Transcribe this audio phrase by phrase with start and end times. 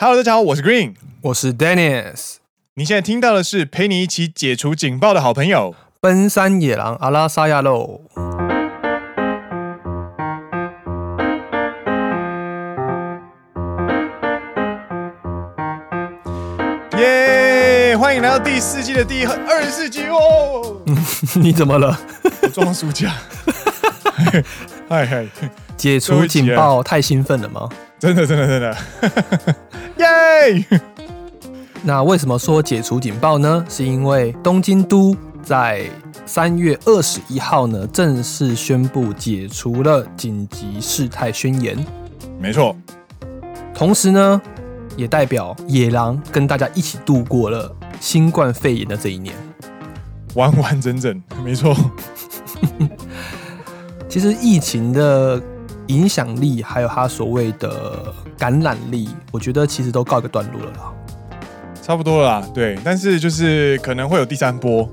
[0.00, 2.36] Hello，大家好，我是 Green，我是 Dennis。
[2.74, 8.02] 你现在听到的是陪你一起解除警报的好朋友——奔山野狼阿拉萨亚喽。
[16.96, 17.96] 耶！
[17.96, 20.80] 欢迎来到第四季的第二十四集哦。
[21.34, 21.98] 你怎么了？
[22.42, 23.12] 我装暑假。
[24.88, 25.26] 嗨嗨！
[25.76, 27.68] 解除警报太兴奋了吗？
[27.98, 28.76] 真的，真的，真的！
[29.98, 30.64] 耶！
[31.82, 33.64] 那为什么说解除警报呢？
[33.68, 35.84] 是因为东京都在
[36.24, 41.76] 三月二十一号呢，正式宣布解除了紧急事态宣言。
[42.38, 42.76] 没错。
[43.74, 44.40] 同时呢，
[44.96, 49.34] 也代表野狼跟大家一起度过了新冠肺炎的这一年，
[50.34, 51.20] 完完整整。
[51.44, 51.74] 没错。
[54.08, 55.40] 其实疫情的
[55.88, 60.92] 影响力，还有他所谓的感染力，我觉得其实都告一个段落了啦。
[61.82, 62.78] 差不多啦，对。
[62.82, 64.88] 但是就是可能会有第三波，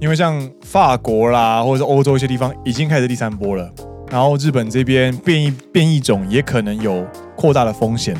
[0.00, 3.70] 因为像法国啦，或者是欧洲一些地方已经开始第三波了。
[4.10, 8.16] 然后日本这边变异变异种也可能有扩大的风险。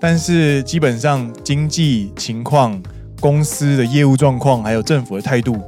[0.00, 2.82] 但是基本上经济情况、
[3.20, 5.58] 公司的业务状况，还有政府的态度，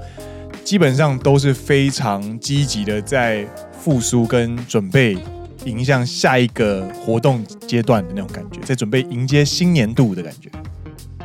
[0.65, 3.47] 基本上都是非常积极的在。
[3.83, 5.19] 复苏跟准备
[5.65, 10.51] 迎向下一个活动阶段的那种感觉，在准备迎接新年度的感觉。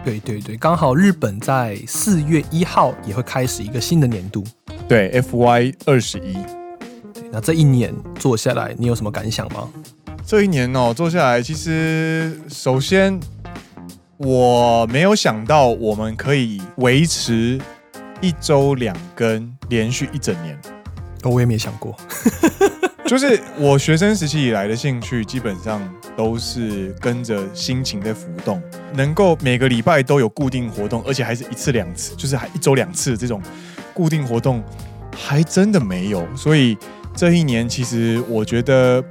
[0.04, 4.44] 对对对，刚好日本在四月一号也会开始一个新的年度，
[4.88, 6.38] 对，FY 二十一。
[7.32, 9.68] 那这一年做下来，你有什么感想吗？
[10.26, 13.20] 这一年哦，做下来，其实首先
[14.18, 17.60] 我没有想到我们可以维持
[18.22, 20.58] 一周两更，连续一整年。
[21.24, 21.94] 我也没想过，
[23.08, 25.81] 就是我学生时期以来的兴趣，基本上
[26.17, 28.61] 都是跟着心情在浮动。
[28.94, 33.41] 能够每个礼拜都有固定活动，而且还是一次两次，就是还一周两次这种
[33.94, 34.61] 固定活动，
[35.16, 36.28] 还真的没有。
[36.35, 36.78] 所以
[37.16, 39.01] 这一年，其实我觉得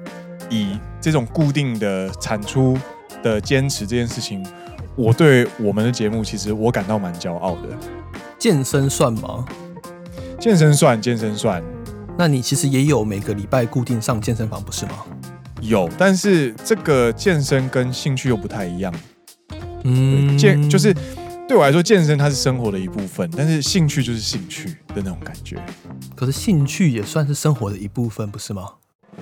[0.50, 2.78] 以这种固定的产出
[3.22, 4.46] 的坚持这件事情，
[4.94, 7.68] 我对我们的节目，其实我感到蛮骄傲的。
[8.38, 9.46] 健身算吗？
[10.38, 11.64] 健身算，健身算。
[12.18, 15.04] 那你其实也有每个礼拜固定上健身房，不是吗？
[15.60, 18.94] 有，但是这个健身跟兴趣又不太一样。
[19.84, 20.94] 嗯，健就是
[21.46, 25.62] 对我来说，健身它是生活的一部分，但是兴趣就是兴趣的那种感觉。
[26.14, 28.70] 可是兴趣也算是生活的一部分，不是吗？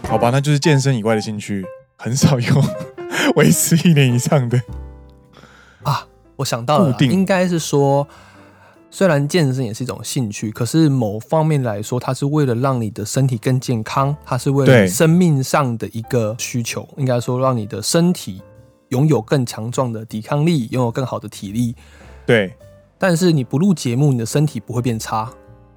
[0.04, 1.64] 好吧，那就是健身以外的兴趣
[1.96, 2.64] 很少有
[3.34, 4.60] 维持一年以上的
[5.82, 6.06] 啊。
[6.36, 8.06] 我想到了，应该是说。
[8.94, 16.88] 虽然健身也是一种兴趣，可是某方面来说，它是为了让你的身体更健康，它是为了生命上的一个需求。
[16.96, 18.40] 应该说，让你的身体
[18.90, 21.74] 拥有更强壮的抵抗力，拥有更好的体力。
[22.24, 22.54] 对。
[22.96, 25.28] 但是你不录节目，你的身体不会变差。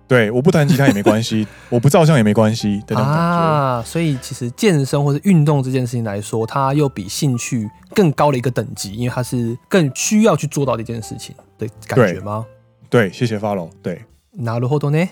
[0.08, 3.20] 对，我不弹吉他也没关系， 我不照相也没关系的那种感觉。
[3.20, 12.46] 啊，所以其实健身或者运动这件事情来说，它又比兴趣更高的一个等级，因为它是更需要去做到的一件事情的感觉吗？
[12.91, 13.71] 对，谢谢 follow。
[13.83, 14.05] 对，
[14.37, 15.11] なるほどね。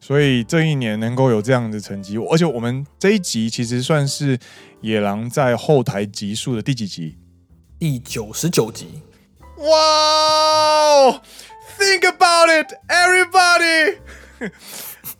[0.00, 4.38] 所以这一年能够有这样的成绩，而且我们这一集其实算是
[4.80, 7.16] 野郎在后台集数的第几集？
[7.78, 9.02] 第九十九集。
[9.58, 11.20] 哇！
[11.78, 13.98] Think about it, everybody.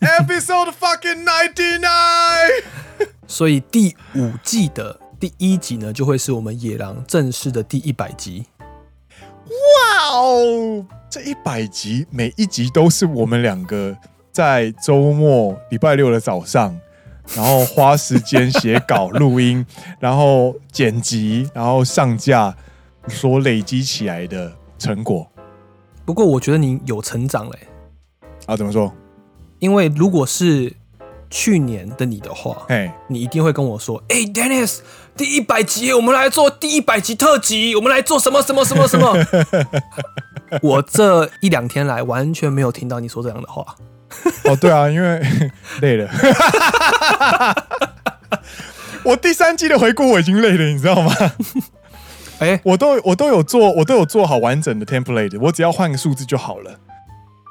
[0.01, 2.65] Episode fucking ninety nine.
[3.29, 8.47] 所以第五季的第一集呢，就会是我们野郎正式的第一百集。
[9.58, 10.86] 哇哦！
[11.10, 13.96] 这一百集，每一集都是我们两个
[14.32, 16.80] 在周末礼拜六的早上，
[17.36, 19.66] 然后花时间写稿、录音，
[20.00, 22.56] 然后剪辑，然后上架，
[23.08, 25.28] 所累积起来的成果。
[26.06, 27.60] 不过，我觉得你有成长嘞。
[28.46, 28.56] 啊？
[28.56, 28.94] 怎么说？
[29.60, 30.72] 因为如果是
[31.30, 34.80] 去年的你的话，哎，你一定会跟我说：“哎，Dennis。”
[35.18, 37.76] 第一百集，我们来做第一百集特辑。
[37.76, 39.16] 我们来做什么什么什么什么？
[40.62, 43.66] 我这一两天来完全没有听到你说这样的话。
[44.46, 45.20] 哦，对啊，因为
[45.82, 46.08] 累了。
[49.04, 51.12] 我第三季的回顾我已经累了，你知道吗？
[52.40, 56.80] 哎、欸，我都我都有做，我都有做好完整的 template，我只要换个数字就好了。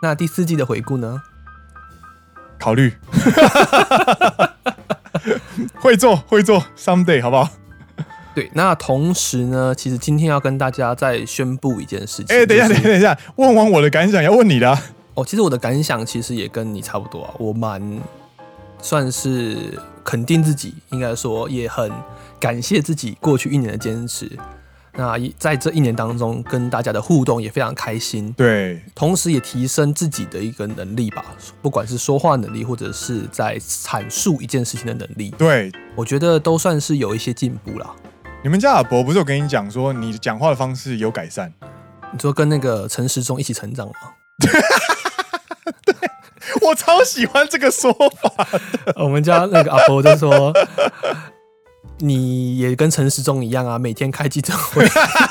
[0.02, 1.20] 那第四季的回顾呢？
[2.60, 2.94] 考虑。
[5.80, 7.48] 会做会做，someday 好不好？
[8.34, 12.26] 对，那同时呢，其实今天要跟大家再宣布一件事情。
[12.28, 14.82] 哎、欸，等一下，等一下，等一下，问完我的感想，要问你的、啊。
[15.14, 17.80] 哦，其实我的感想其实也跟你差不多啊，我蛮
[18.82, 19.56] 算是
[20.04, 21.90] 肯定自己，应该说也很
[22.38, 24.30] 感谢自己过去一年的坚持。
[24.98, 28.32] 那在这一年当中，跟大家的互动也非常开心。
[28.32, 31.22] 对，同时也提升自己的一个能力吧，
[31.60, 35.30] 不管是说话能力，或者是在阐述一件事情的能力。
[35.32, 37.94] 对，我觉得都算是有一些进步啦。
[38.42, 41.52] 你们家阿伯不是有跟你讲说，你讲话的方式有改善？
[42.12, 43.92] 你说跟那个陈时中一起成长吗？
[45.84, 45.94] 对，
[46.62, 48.94] 我超喜欢这个说法的。
[49.04, 50.54] 我们家那个阿伯就说。
[51.98, 54.86] 你也跟陈时中一样啊，每天开记者会，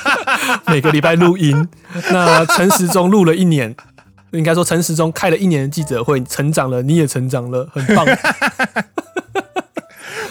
[0.67, 1.67] 每个礼拜录音。
[2.11, 3.75] 那陈时中录了一年，
[4.31, 8.05] 应该说陈时中开了一年的记者会，成长了，你也成长了，很棒。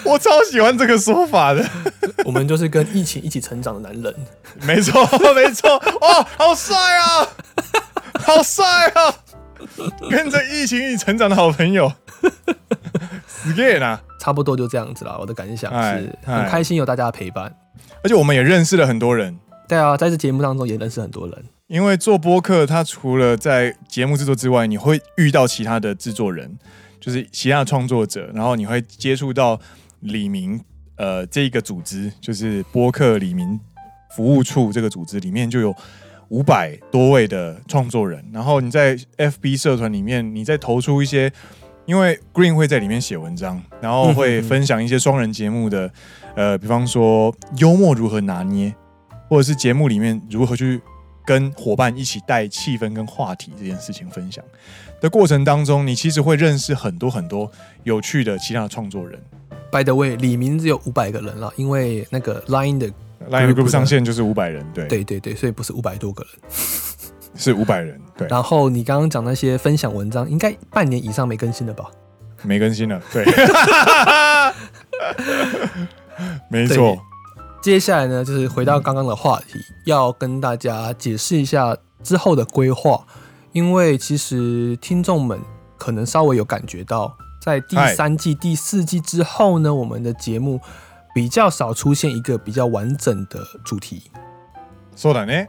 [0.05, 1.65] 我超喜欢这个说法的。
[2.27, 4.15] 我们就是跟疫情一起成长的男人。
[4.63, 5.03] 没错，
[5.35, 5.71] 没错。
[6.01, 7.27] 哦，好帅啊，
[8.21, 8.65] 好帅
[8.95, 9.15] 啊，
[10.11, 11.93] 跟着疫情一起成长的好朋友。
[13.27, 14.01] 死 gay 啦？
[14.19, 15.19] 差不多就这样子了。
[15.21, 17.55] 我的感想是很开心有大家的陪伴，
[18.03, 19.39] 而且我们也认识了很多人。
[19.69, 21.45] 对啊，在这节目当中也认识很多人。
[21.67, 26.59] 因为做播客，它除了在节目制作之外，你会遇到其他的制作人，
[27.01, 29.59] 就是其他的创作者，然后你会接触到
[30.01, 30.61] 李明
[30.97, 33.59] 呃这一个组织，就是播客李明
[34.15, 35.75] 服务处这个组织里面就有
[36.29, 41.33] 五百多位的创作人，然后你在 FB 社团里面，你再投出一些。
[41.87, 45.93] 因为 Green 会在里面写文章，然后会分享一些双人节目的，
[46.35, 48.75] 呃，比方说幽默如何拿捏，
[49.29, 50.81] 或者是节目里面如何去
[51.27, 54.43] 跟伙伴一起带气氛跟话题这件事情分享
[54.99, 59.21] 的过程当中，你其实会认识很多很多有趣的其他的创作人。
[59.71, 62.91] By the way，李明只有五百个人了，因为那个 Line 的
[63.31, 66.33] Line Group 上线就是五百人，对对对对，所以不是五百多个人。
[67.37, 68.29] 是五百人，对。
[68.29, 71.91] 然后你刚刚讲那些分享文章，应该半年以上没更新了吧？
[72.43, 73.25] 没更新了，对。
[76.49, 76.97] 没错。
[77.61, 83.05] 接下来呢，就是回到刚刚的话题，嗯、要跟大家解释一下之后的规划，
[83.51, 85.41] 因为其实听众们
[85.77, 90.61] 可能稍微有感觉到，在第三季、第四季之后呢，我们的节目
[91.14, 94.04] 比较少出现一个比较完整的主题。
[94.96, 95.48] そうだね。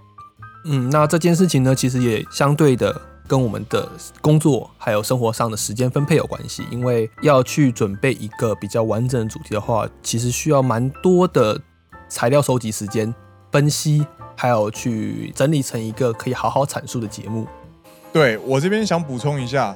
[0.65, 3.89] 嗯，那这件事情呢，其实也相对的跟我们的
[4.21, 6.65] 工作还有生活上的时间分配有关系。
[6.71, 11.61] 因为要去准备一个比较完整的主题的话，其实需要蛮多的
[12.09, 13.15] 材料收集时间、
[13.51, 17.47] 分析，还有去整理成一个可以好好阐述的节目。
[18.13, 19.75] 对，我这边想补充一下，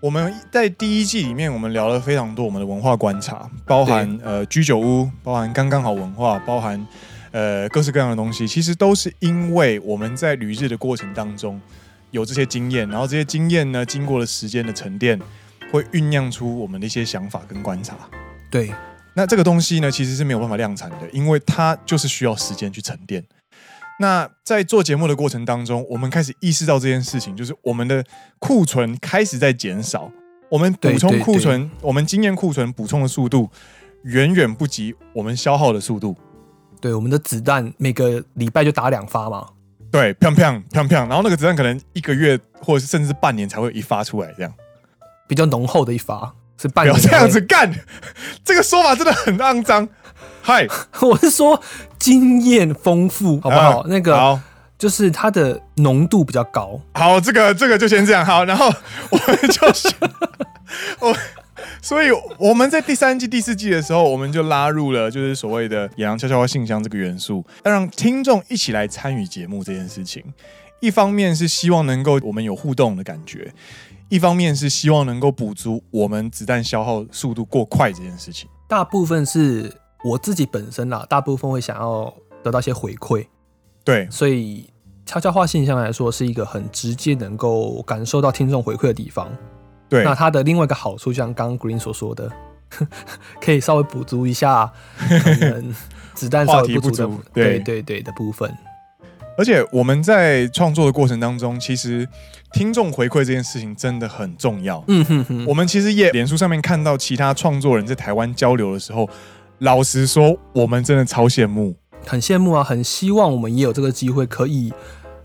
[0.00, 6.86] 我们在第一季里面，我们聊了非常多我们的文化观察，包含呃居酒屋，包含刚刚好文化，包含。
[7.32, 11.60] 呃，各式各样的东西，其实都是因为我们在旅日的过程当中
[12.10, 15.16] 有这些经验，然后这些经验呢，经过了时间的沉淀，
[15.70, 17.94] 会酝酿出我们的一些想法跟观察。
[18.50, 18.74] 对，
[19.14, 23.22] 那这个东西呢，其实是没有办法量产的，因为它就是需要时间去沉淀。
[24.00, 28.02] 那在做节目的过程当中，我们开始意识到这件事情，就是我们的
[28.38, 30.10] 库存开始在减少，
[30.48, 33.50] 我们补充库存，对对对，我们经验库存补充的速度
[34.04, 36.16] 远远不及我们消耗的速度。
[36.80, 39.46] 对，我们的子弹每个礼拜就打两发嘛。
[39.90, 44.50] 对，砰砰砰砰，然后那个子弹可能一个月或者是甚至半年才会一发出来，这样
[45.28, 46.94] 比较浓厚的一发是半年。
[46.94, 47.70] 不要这样子干，
[48.42, 49.86] 这个说法真的很肮脏。
[50.40, 50.66] 嗨，
[51.02, 51.60] 我是说
[52.00, 53.78] 经验丰富，好不好？
[53.80, 54.40] 啊、那个好
[54.76, 56.80] 就是它的浓度比较高。
[56.94, 58.26] 好，这个这个就先这样。
[58.26, 58.66] 好，然后
[59.10, 59.88] 我们就是
[60.98, 61.14] 我。
[61.82, 70.22] 所以我们在第三季、第四季的时候，我们就拉入了就是所谓的“野狼悄悄话信箱”这个元素，要让听众一起来参与节目这件事情。
[70.80, 73.50] 一方面是希望能够我们有互动的感觉，
[74.10, 78.48] 一方面是希望能够补足我们子弹消耗速度过快这件事情。
[78.68, 83.26] 大部分是我自己本身啦，大部分会想要得到一些回馈。
[83.84, 84.68] 对，所以
[85.06, 89.30] 悄悄话信箱来说是一个很直接能够感受到听众回馈的地方。
[89.88, 92.30] 对，那它的另外一个好处，像刚刚 Green 所说的，
[93.40, 95.74] 可以稍微补足一下可能
[96.14, 98.54] 子弹稍微不足的， 不足对对对，对的部分。
[99.38, 102.06] 而且我们在创作的过程当中，其实
[102.52, 104.84] 听众回馈这件事情真的很重要。
[104.86, 105.46] 嗯哼哼。
[105.46, 109.08] 我们其实也脸书上面看到其他创作人在台湾交流的时候，
[109.60, 114.72] 老实说，我们真的超羡慕，很羡慕啊，很希望我们也有这个机会可以。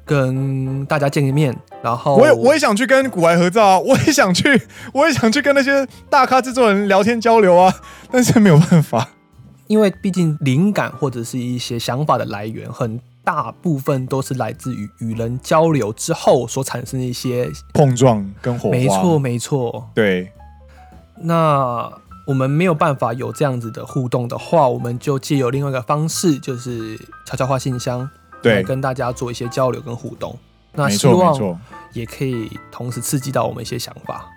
[0.07, 1.51] 跟大家见个面，
[1.81, 4.61] 然后我也我也想去跟股癌合照啊， 我也想去，
[4.93, 7.73] 我也想去跟那些大咖制作人聊天交流啊，
[8.11, 9.09] 但是没有办法，
[9.65, 18.69] 因为毕竟灵感或者是一些想法的来源，很大部分都是来自于与人交流之后所产生的一些碰撞跟火花。
[18.69, 20.31] 没错，没错，对。
[21.17, 21.91] 那
[22.25, 28.09] 我们没有办法有这样子的互动的话，我们就借由另外一个方式，就是悄悄话信箱，
[28.41, 30.37] 对，来跟大家做一些交流跟互动。
[30.73, 31.59] 那希望
[31.93, 34.29] 也可以同时刺激到我们一些想法。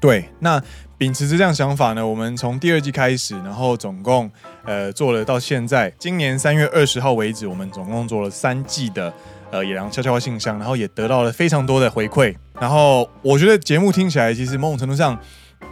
[0.00, 0.62] 对，那
[0.98, 4.30] 秉持着这样想法呢，我们从第二季开始，然后总共
[4.64, 9.12] 呃做了到现在，今年三月二十号为止，我们总共做了三季的
[9.50, 12.34] 呃野狼悄悄话信箱，然后也得到了非常多的回馈。
[12.60, 15.18] 然后我觉得节目听起来，其实某种程度上，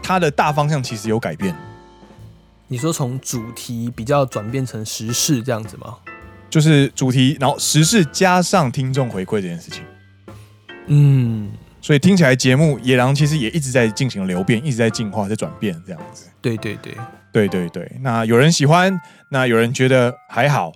[0.03, 1.55] 它的大方向其实有改变。
[2.69, 5.97] 你说从主题比较转变成时事这样子吗？
[6.49, 9.83] 就是主题，然后时事加上听众回馈这件事情。
[10.87, 11.53] 嗯。
[11.81, 16.29] 所以听起来节目野狼其实也一直在进行流变，一直在进化，在转变这样子。
[16.41, 16.95] 对对对
[17.31, 17.99] 对对对。
[18.00, 18.99] 那有人喜欢，
[19.31, 20.73] 那有人觉得还好，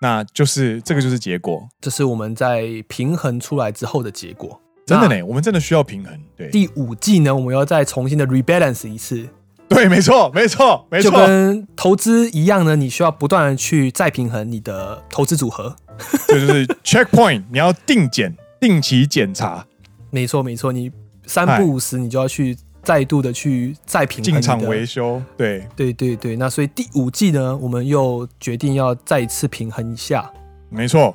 [0.00, 1.68] 那就是这个就是结果。
[1.78, 4.58] 这是我们在平衡出来之后的结果。
[4.86, 6.16] 真的呢，我们真的需要平衡。
[6.36, 6.48] 对。
[6.50, 9.28] 第五季呢，我们要再重新的 rebalance 一次。
[9.68, 11.10] 对，没错，没错，没错。
[11.10, 15.74] 就跟投资一样呢，你需要不断的去再平衡你的投资组合。
[16.28, 19.66] 这就，就是 checkpoint，你要定检，定期检查。
[20.10, 20.92] 没错，没错，你
[21.26, 25.20] 三不五时，你就要去再度的去再平衡进场维修。
[25.36, 26.36] 对，对，对，对。
[26.36, 30.30] 那所以第五季呢，我们又决定要再一次平衡一下。
[30.70, 31.12] 没错。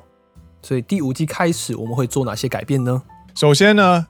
[0.61, 3.01] 所以第五季开始，我们会做哪些改变呢？
[3.35, 4.05] 首先呢，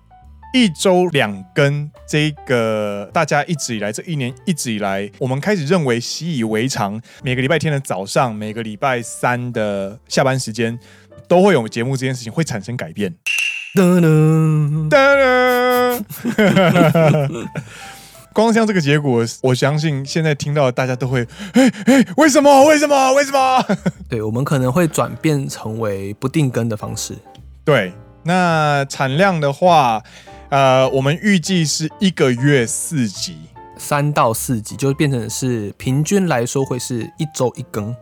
[0.53, 10.77] 一周两更，这个大家一直以来这一年一直以来，我们开始认为习以为常，每个礼拜天的早上，每个礼拜三的下班时间，
[11.27, 13.15] 都会有节目这件事情会产生改变。
[13.73, 16.03] 噔噔噔
[16.35, 17.47] 噔，
[18.33, 22.65] 光像这个结果，我相信现在听到的大家都会，哎哎，为什么？
[22.65, 23.13] 为什么？
[23.13, 23.65] 为什么？
[24.09, 27.15] 对，我们可能会转变成为不定更的方式。
[27.63, 30.03] 对，那产量的话，
[30.49, 33.37] 呃，我们预计是一个月四集，
[33.77, 37.95] 三到四集，就变成是平均来说会是一周一更。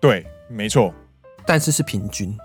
[0.00, 0.92] 对，没错，
[1.46, 2.36] 但是是平均。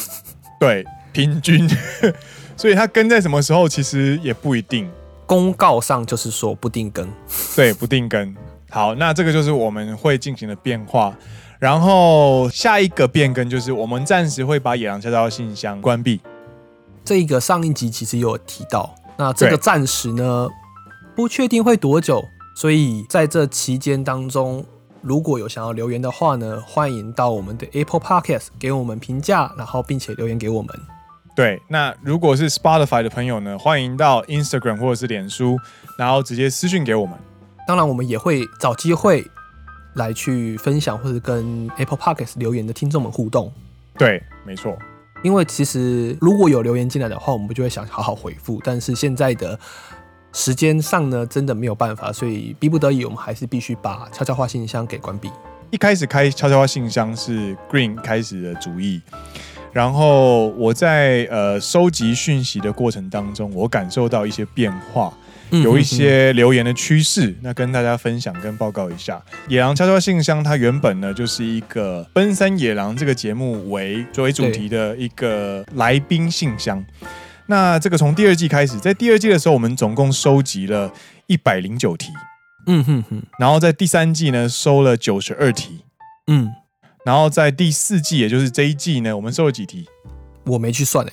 [0.60, 0.84] 对。
[1.12, 1.66] 平均，
[2.58, 4.86] 所以它更在什么时候其实也不一定。
[5.24, 7.10] 公告上就是说不定更，
[7.56, 8.36] 对，不定更。
[8.68, 11.16] 好，那这个就是我们会进行的变化。
[11.58, 16.20] 然后下一个变更就是我们暂时会把野狼悄悄信箱关闭。
[17.06, 20.48] 这一个上一集其实有提到，那这个暂时呢
[21.14, 22.22] 不确定会多久，
[22.56, 24.66] 所以在这期间当中，
[25.02, 30.68] 如果有想要留言的话呢，欢迎到我们的 Apple Podcast 给我们评价，然后并且留言给我们。
[31.36, 35.56] 对，那如果是 Spotify 的朋友呢，欢迎到 Instagram 或者是脸书，
[35.96, 37.16] 然后直接私讯给我们。
[37.68, 39.24] 当然，我们也会找机会
[39.94, 43.52] 来去分享或者跟 Apple Podcast 留言的听众们互动。
[43.96, 44.76] 对，没错。
[45.22, 48.60] 因为其实如果有留言进来的话，我们就会想好好回复。
[48.62, 49.58] 但是现在的
[50.32, 55.30] 时间上呢，真的没有办法，所以逼不得已，我们还是必须把悄悄话信箱给关闭。
[55.70, 59.00] 一开始开悄悄话信箱是 Green 开始的主意。
[59.72, 65.12] 然后我在呃收集讯息的过程当中，我感受到一些变化，
[65.50, 69.22] 有一些留言的趋势，那跟大家分享跟报告一下。
[69.48, 76.84] 野狼悄悄信箱，它原本呢就是一个奔山野狼这个节目为作为主题的一个来宾信箱。
[77.46, 80.92] 那这个从第二季开始，在第二季的时候，我们总共收集了
[81.26, 82.12] 一百零九题，
[82.66, 85.84] 嗯哼哼，然后在第三季呢收了九十二题，
[86.26, 86.50] 嗯。
[87.04, 89.86] 然后在第四季，也就是这一季呢，我们收了几题？
[90.44, 91.12] 我没去算诶。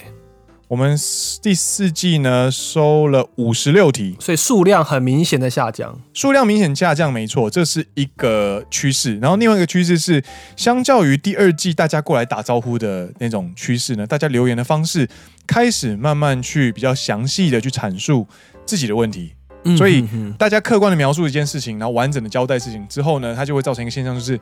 [0.73, 0.97] 我们
[1.39, 6.01] 第四季呢收了五十六题，所以数量很明显的下降。
[6.15, 9.19] 数量明显下降，没错，这是一个趋势。
[9.19, 10.23] 然后另外一个趋势是，
[10.55, 15.07] 相较于第二季大家过来打招呼的那种趋势呢，大家留言的方式
[15.45, 18.25] 开始慢慢去比较详细的去阐述
[18.65, 19.35] 自己的问题。
[19.65, 20.03] 嗯、所以
[20.39, 24.39] 大家客观的描述一件事情，然后完整的交代事情之后呢，它就会造成一个现象，就是。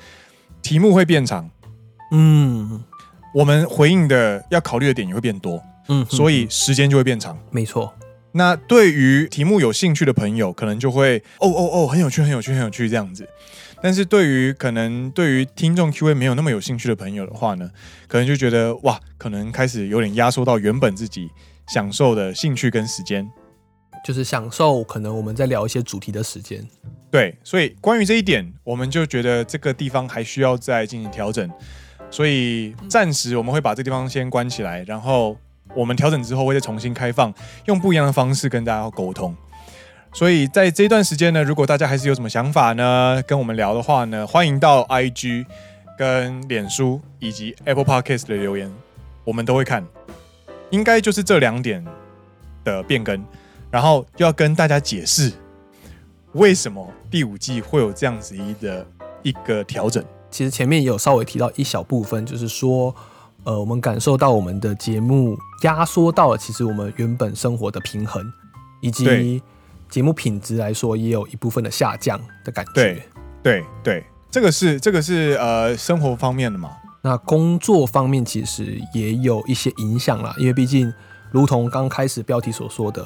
[0.62, 1.50] 题目会变长，
[2.12, 2.82] 嗯，
[3.34, 5.60] 我们回应的要考虑的点也会变多，
[5.92, 7.38] 嗯，所以时间就会变长。
[7.52, 7.94] 没错。
[8.32, 13.28] 那对于题目有兴趣的朋友，可能就会哦哦哦，很有趣，很有趣，很有趣这样子。
[13.84, 17.70] 但是对于可能对于听众 Q&A 没有那么有兴趣的朋友的话呢，
[18.08, 21.30] 可能就觉得哇，可能开始有点压缩到原本自己
[21.68, 23.30] 享受的兴趣跟时间，
[24.06, 26.66] 就是享受可能我们在聊一些主题的时间。
[27.10, 31.50] 对，所以关于这一点，我们就觉得这个地方还需要再进行调整，
[32.10, 35.36] 所以暂时我们会把这地方先关起来，然后
[35.76, 37.34] 我们调整之后会再重新开放，
[37.66, 39.36] 用不一样的方式跟大家沟通。
[40.14, 45.46] 所以在这段时间呢，如果大家还是有什么想法呢，跟我们聊的话呢，欢迎到 IG、
[45.98, 48.70] 跟脸书以及 Apple Podcast 的留言，
[49.24, 49.86] 我们都会看。
[50.70, 51.86] 应该就是这两点
[52.64, 53.24] 的变更，
[53.70, 55.32] 然后要跟大家解释。
[56.34, 58.86] 为什么第五季会有这样子一的
[59.22, 60.04] 一个调整？
[60.30, 62.96] 其实前面也有稍微提到一小部分，就是说，
[63.44, 68.24] 呃，我们感受到我们的节目压缩到了其实我们原本生活的平衡，
[68.82, 69.42] 以及
[69.90, 72.72] 节目品质来说也有一部分的下降的感觉。
[72.74, 73.04] 对
[73.42, 76.70] 对对，这个是这个是呃生活方面的嘛。
[77.02, 80.94] 那工作方面其实也有一些影响啦，因为毕竟
[81.32, 83.06] 如同刚开始标题所说的，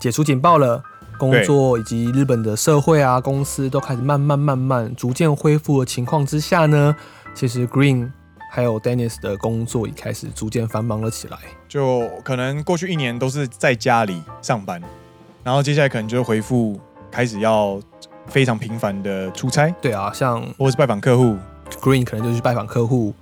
[0.00, 0.82] 解除警报了。
[1.18, 6.96] 工作以及日本的社会啊，公司都开始慢慢慢慢逐渐恢复的情况之下呢，
[7.32, 8.10] 其实 Green
[8.54, 11.38] 还有 Dennis 的工作也开始逐渐繁忙了起来。
[11.66, 14.78] 就可能过去一年都是在家里上班，
[15.42, 16.78] 然后接下来可能就回复
[17.10, 17.80] 开始要
[18.26, 19.74] 非常频繁的出差。
[19.80, 21.34] 对啊，像或是拜访客户
[21.80, 23.14] ，Green 可能就去拜访客户。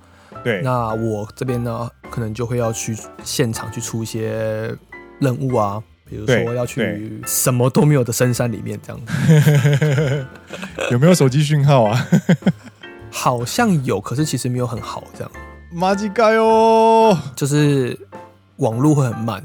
[0.43, 4.75] 对，那我这边呢，可能就会要去现场去出一些
[5.19, 5.81] 任务啊。
[6.09, 10.27] 比如说要去什么都没有的深山里面这样子，
[10.91, 12.05] 有没有手机讯号啊？
[13.11, 15.31] 好像有，可是其实没有很好这样。
[15.71, 17.97] 马吉盖哦，就是
[18.57, 19.43] 网络会很慢。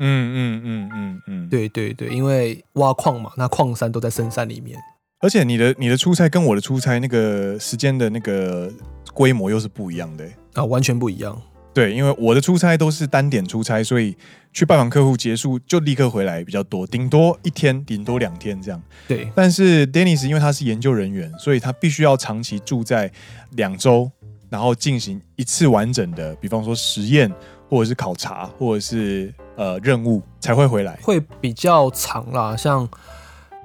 [0.00, 4.78] 嗯嗯嗯嗯嗯，对对对，因为挖矿嘛，那矿山都在深山里面。
[5.20, 8.70] 而且你的你的出差跟我的出差那个时间的那个
[9.12, 10.24] 规模又是不一样的
[10.54, 11.40] 啊，完全不一样。
[11.78, 14.16] 对，因为我的出差都是单点出差，所以
[14.52, 18.82] 去拜访客户结束就立刻回来比较多，顶多一天，顶多两天这样。
[19.06, 23.08] 对，但是 Dennis 因为他是研究人员，所以他必须要长期住在
[23.50, 24.10] 两周，
[24.50, 27.32] 然后进行一次完整的，比方说实验
[27.70, 32.56] 或者是考察或者是呃任务才会回来，会比较长啦。
[32.56, 32.88] 像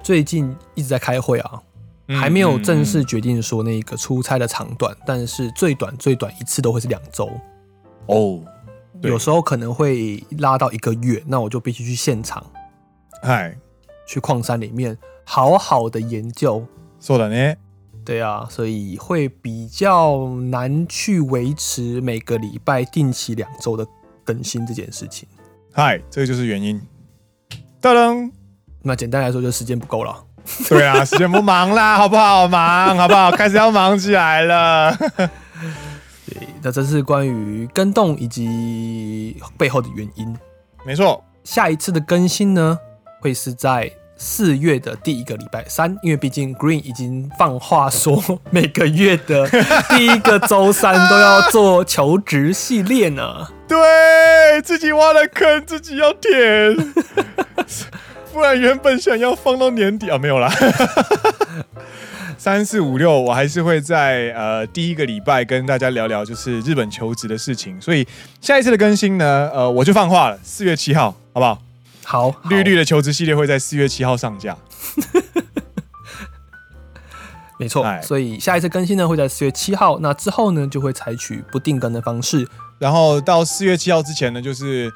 [0.04, 1.60] 最近一直在开会啊，
[2.06, 7.28] 嗯、还没有正式决定说那个出差的长短，嗯、但是最短最短一次都会是两周。
[8.06, 8.40] 哦，oh,
[9.02, 12.44] 有时候可能会拉到一个月，那我就必须去现场，
[13.22, 13.56] 嗨，
[14.06, 16.66] 去矿山里面好好的研究。
[17.00, 17.56] そうだね？
[18.04, 23.86] 对啊，所以会比较难去维持每个礼拜定期两周的
[24.22, 25.26] 更新这件事情。
[25.72, 26.80] 嗨，这个就是原因。
[27.80, 28.30] 噔噔，
[28.82, 30.24] 那简单来说，就时间不够了。
[30.68, 32.46] 对啊，时间不忙啦，好不好？
[32.46, 33.30] 忙，好不好？
[33.30, 34.94] 开始要忙起来了。
[36.64, 40.34] 对，那这是关于跟动以及背后的原因。
[40.86, 42.78] 没错，下一次的更新呢，
[43.20, 49.46] 会是在四月的第一个礼拜三，因为毕竟 Green 已经放话说，每个月的
[49.90, 53.46] 第一个周三都要做求职系列呢。
[53.68, 56.76] 对，自己挖的坑自己要填，
[58.32, 60.50] 不然原本想要放到年底啊，没有啦。
[62.38, 67.80] 三四五六，我还是会在呃第一个礼拜跟大家聊聊，就是日本求职的事情。
[67.80, 68.06] 所以
[68.40, 71.62] 下一次的更新呢，呃，我就放话了，四月七号，好不好？
[72.04, 74.56] 好，绿绿的求职系列会在四月七号上架。
[77.58, 79.98] 没错，哎、所以下一次更新呢会在四月七号。
[80.00, 82.46] 那之后呢，就会采取不定更的方式。
[82.78, 84.92] 然后到四月七号之前呢，就是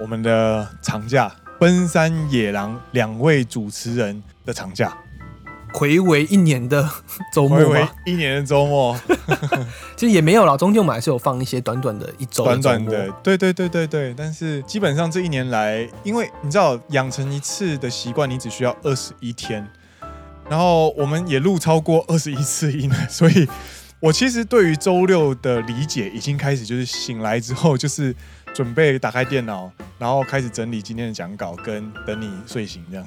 [0.00, 4.96] 我们的长假，奔山野狼两位主持人的长假。
[5.72, 6.88] 睽 违一年的
[7.32, 8.98] 周末，睽违一年的周末，
[9.96, 10.56] 其实也没有啦。
[10.56, 14.14] 中间我们还是有放一些短短的一周，短短的，对对对对对。
[14.16, 19.66] 但是基本上这一年来，因为你知道养成一次的习惯，你只需要二十一天。
[20.48, 23.46] 然后我们也录超过二十一次音，所以
[24.00, 28.14] 我其实对于周六的理解已经开始，就是醒来之后就是
[28.54, 33.06] 准备打开电脑，然后开始整理今天的讲稿，跟等你睡醒这样。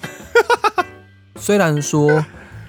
[1.35, 2.23] 虽然说。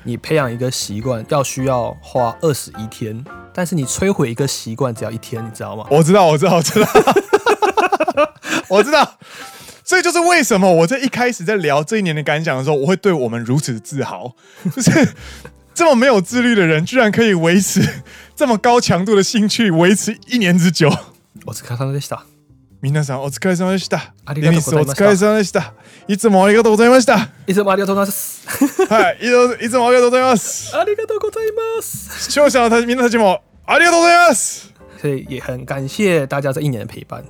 [0.04, 5.86] 你培养一个习惯要需要花二十一天，但是你摧毁一个习惯只要一天，你知道吗？
[5.90, 6.88] 我知道，我知道，我知道，
[8.68, 9.16] 我知道。
[9.84, 14.34] 所以就是为什么我在一开始在聊这一年的感想的时候，我会对我们如此自豪，
[14.74, 15.14] 就是
[15.74, 18.02] 这么没有自律的人，居然可以维持
[18.34, 20.90] 这么高强度的兴趣，维持一年之久。
[21.44, 22.31] 我是卡桑德西达。
[22.82, 24.12] 皆さんお疲れ様でした。
[24.34, 25.72] デニスお疲れ様でした。
[26.08, 27.28] いつもありがとうございました。
[27.46, 28.42] いつもありがとうございます。
[28.92, 29.18] はい、
[29.64, 30.76] いつもありがとうございます。
[30.76, 32.24] ありがとうございます。
[32.24, 34.72] 视聴者の皆たちもありがとうございます。
[35.00, 37.24] 所以也很感谢大家这一年的陪伴。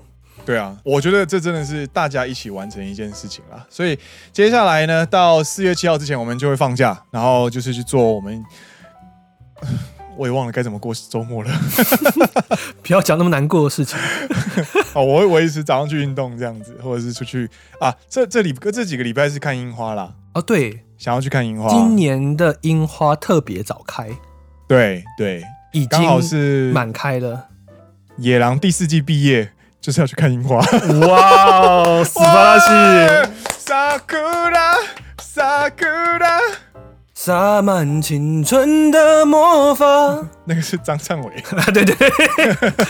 [0.46, 3.66] 对啊，我觉得这真的是大家一起完成一件事情啦。
[3.68, 3.98] 所以
[4.32, 8.42] 接下来呢，到四月七号之前，我们就会放假，然后就是去做我们。
[10.16, 11.50] 我也忘了该怎么过周末了，
[12.82, 13.98] 不要讲那么难过的事情。
[14.94, 17.48] 哦，我会维持早上去运动这样子，或者是出去
[17.80, 17.94] 啊。
[18.08, 20.12] 这这里这几个礼拜是看樱花啦。
[20.34, 21.68] 哦，对，想要去看樱花。
[21.68, 24.08] 今年的樱花特别早开。
[24.68, 27.48] 对对，已经好是满开了。
[28.16, 30.56] 野狼第四季毕业就是要去看樱花。
[30.56, 33.30] 哇，斯巴拉西。
[33.58, 34.16] 萨库
[34.52, 34.76] 拉，
[35.18, 35.84] 萨库
[36.20, 36.40] 拉。
[37.24, 39.86] 洒满青春的魔法。
[40.44, 41.44] 那个是张灿伟。
[41.72, 42.10] 对 对对。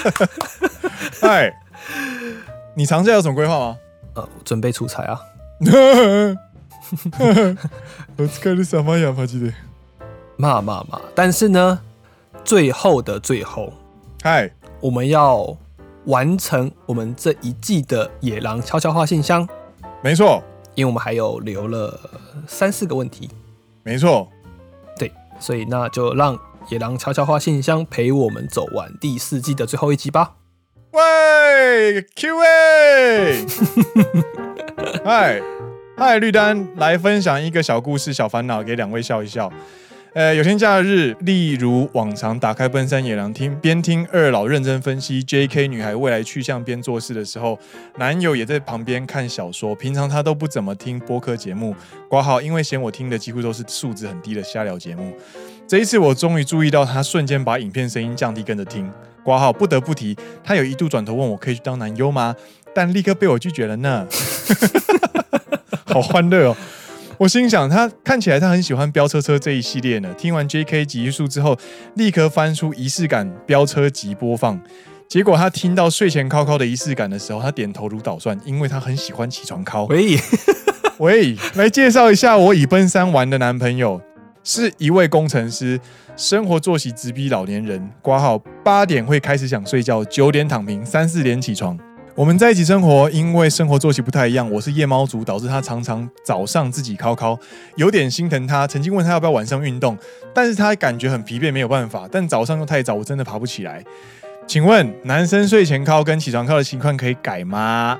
[1.21, 1.53] 嗨，
[2.75, 3.77] 你长假有什么规划吗？
[4.15, 5.21] 呃，准备出差啊。
[8.17, 9.53] 我看你什么样，帕基的。
[10.39, 10.99] 骂骂骂！
[11.15, 11.79] 但是呢，
[12.43, 13.71] 最后的最后，
[14.23, 15.55] 嗨，我们要
[16.07, 19.47] 完成我们这一季的野狼悄悄话信箱。
[20.01, 20.43] 没错，
[20.75, 22.01] 因为我们还有留了
[22.49, 23.29] 三四个问题。
[23.85, 24.29] 没错，
[24.99, 30.37] 对，所以那就让野狼悄悄话信箱陪我们走完第四季的最后一集吧。
[30.93, 33.47] 喂，Q&A，
[35.05, 35.43] 嗨。
[35.95, 39.53] 嗨，绿丹来分享一个小故事、小烦恼，给两位笑一笑。
[40.15, 45.67] 呃，有天假日，例如往常，打开奔山野狼听，边听二老认真分析 J.K.
[45.67, 47.59] 女孩未来去向边做事的时候，
[47.97, 49.75] 男友也在旁边看小说。
[49.75, 51.75] 平常他都不怎么听播客节目，
[52.11, 55.17] 挂号，因为嫌我听的几乎都是素质很低的瞎聊节目。
[55.67, 58.93] 这一次我终于注意到他瞬间把影片声音降低，跟着听。
[59.25, 62.37] 挂号，不得不提，他有一度转头问我可以去当男优吗？
[62.75, 64.07] 但立刻被我拒绝了呢。
[65.89, 66.57] 好欢乐哦！
[67.19, 70.13] 我心想，他看起来他很喜欢飙车车这一系列呢。
[70.15, 70.85] 听完 J.K.
[70.85, 71.57] 集数之后，
[71.95, 74.61] 立刻翻出仪式感飙车集播放。
[75.09, 79.85] 结果他听到睡前考考的仪式感的时候，他点头如捣蒜，因为他很喜欢起床考。
[79.85, 80.17] 喂
[80.99, 84.01] 喂，来介绍一下我已奔三完的男朋友，
[84.43, 85.79] 是一位工程师，
[86.17, 87.91] 生活作息直逼老年人。
[88.01, 91.79] 挂号八点会开始想睡觉，九点躺平，三四点起床。
[92.15, 97.39] 我们在一起生活，因为生活作息不太一样，我是夜猫族，导致他常常早上自己敲敲，
[97.77, 98.67] 有点心疼他。
[98.67, 99.97] 曾经问他要不要晚上运动，
[100.35, 102.07] 但是他感觉很疲惫，没有办法。
[102.13, 103.83] 但早上又太早，我真的爬不起来。
[104.47, 107.99] 请问男生睡前敲跟起床敲的情况可以改吗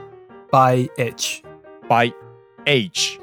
[0.51, 1.41] ？By H
[1.89, 2.13] By
[2.67, 3.19] H，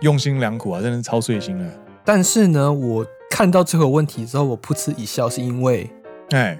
[0.00, 1.70] 用心良苦啊，真的是超碎心了。
[2.04, 5.88] 但是呢，我看到这个问题之后，我噗嗤一笑，是因为，
[6.30, 6.58] 哎。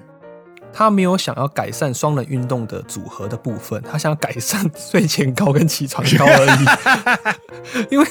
[0.77, 7.87] 他没有想要改善双人运动的组合的部分，他想要改善 睡前高跟起床高而已。
[7.89, 8.05] 因为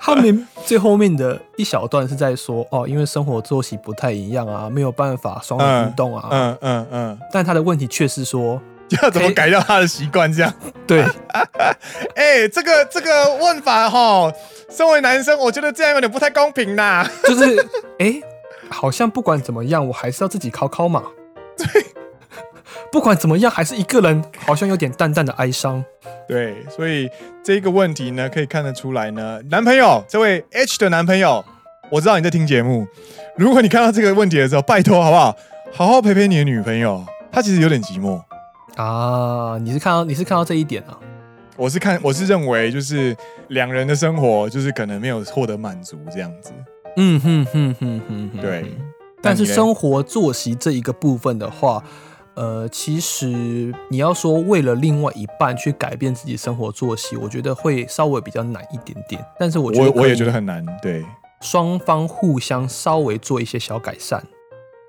[0.00, 6.28] 他们最后面的一小段是在说哦，因为生活作息不太一样啊，没有办法双人运动啊。
[6.30, 7.18] 嗯嗯嗯。
[7.30, 8.58] 但他的问题却是说，
[9.02, 10.32] 要怎么改掉他的习惯？
[10.32, 10.50] 这样
[10.88, 11.04] 对。
[12.14, 14.32] 哎，这个这个问法哈，
[14.70, 17.06] 身为男生，我觉得这样有点不太公平呐。
[17.24, 18.18] 就是哎，
[18.70, 21.02] 好像不管怎么样，我还是要自己考考嘛。
[21.58, 21.84] 对，
[22.92, 25.84] 不管怎么样，还是一个人，好像有点淡淡的哀伤。
[26.26, 27.08] 对，所以
[27.42, 31.44] 这个问题呢，可以看得出来呢，男朋友，这位 H 的男朋友，
[31.90, 32.86] 我知道你在听节目。
[33.36, 35.36] 如果你看到这个问题的时候，拜托好不好，
[35.72, 38.20] 好好陪陪你的女朋友，她其实有点寂寞
[38.76, 39.58] 啊。
[39.58, 40.98] 你是看到你是看到这一点啊？
[41.56, 43.14] 我是看我是认为就是
[43.48, 46.52] 两人的生活就是可能没有获得满足这样子。
[46.96, 48.64] 嗯哼哼哼哼哼，对。
[49.24, 51.82] 但是生活作息这一个部分的话，
[52.34, 59.24] 呃，其实你要说为了另外一半去改变自己生活作息，我觉得会稍微比较难一点点。
[59.38, 61.04] 但是我觉得我我也觉得很难，对，
[61.40, 64.22] 双方互相稍微做一些小改善，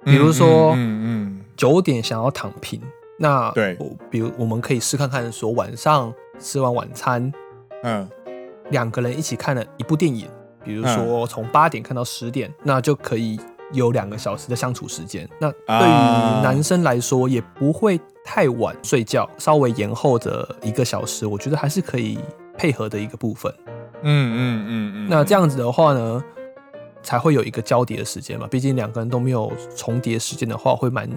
[0.03, 2.81] 比如说，嗯嗯，九点想要躺平，
[3.19, 3.77] 那对，
[4.09, 7.31] 比如我们可以试看看，说晚上吃完晚餐，
[7.83, 8.09] 嗯，
[8.71, 10.27] 两个人一起看了一部电影，
[10.63, 13.39] 比如说从八点看到十点，那就可以。
[13.75, 22.17] 有两个小时的相处时间，那对于男生来说也不会太晚睡觉，稍微延后的一个小时，我觉得还是可以
[22.57, 23.53] 配合的一个部分。
[24.01, 25.07] 嗯嗯嗯嗯。
[25.09, 26.23] 那这样子的话呢，
[27.03, 28.47] 才会有一个交叠的时间嘛。
[28.49, 31.07] 毕竟两个人都没有重叠时间的话，会蛮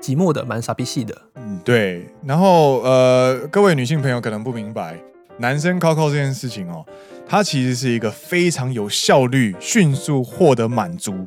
[0.00, 1.16] 寂寞的，蛮傻逼戏的。
[1.36, 2.06] 嗯，对。
[2.24, 4.98] 然后呃，各位女性朋友可能不明白，
[5.38, 6.84] 男生靠靠这件事情哦，
[7.26, 11.26] 它其实是一个非常有效率、迅速获得满足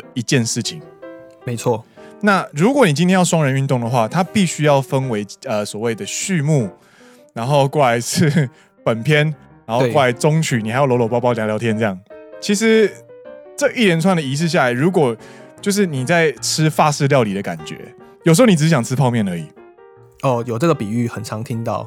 [0.00, 0.80] 的一件事情，
[1.44, 1.84] 没错。
[2.20, 6.70] 那如果你今天要双人运动的话，它必须要分为呃所谓的序幕，
[7.34, 8.48] 然后过来是
[8.84, 9.34] 本片，
[9.66, 11.98] 然后过来中曲，你还要搂搂抱抱聊聊天这样。
[12.40, 12.90] 其实
[13.56, 15.16] 这一连串的仪式下来，如果
[15.60, 17.76] 就是你在吃法式料理的感觉，
[18.24, 19.46] 有时候你只是想吃泡面而已。
[20.22, 21.86] 哦，有这个比喻很常听到，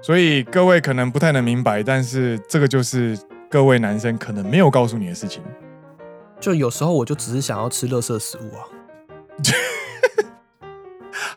[0.00, 3.16] 所以各位可能不太能明白，但是这个就是
[3.50, 5.42] 各位男生可能没有告诉你的事情。
[6.40, 8.64] 就有时候我就只是想要吃垃圾食物啊。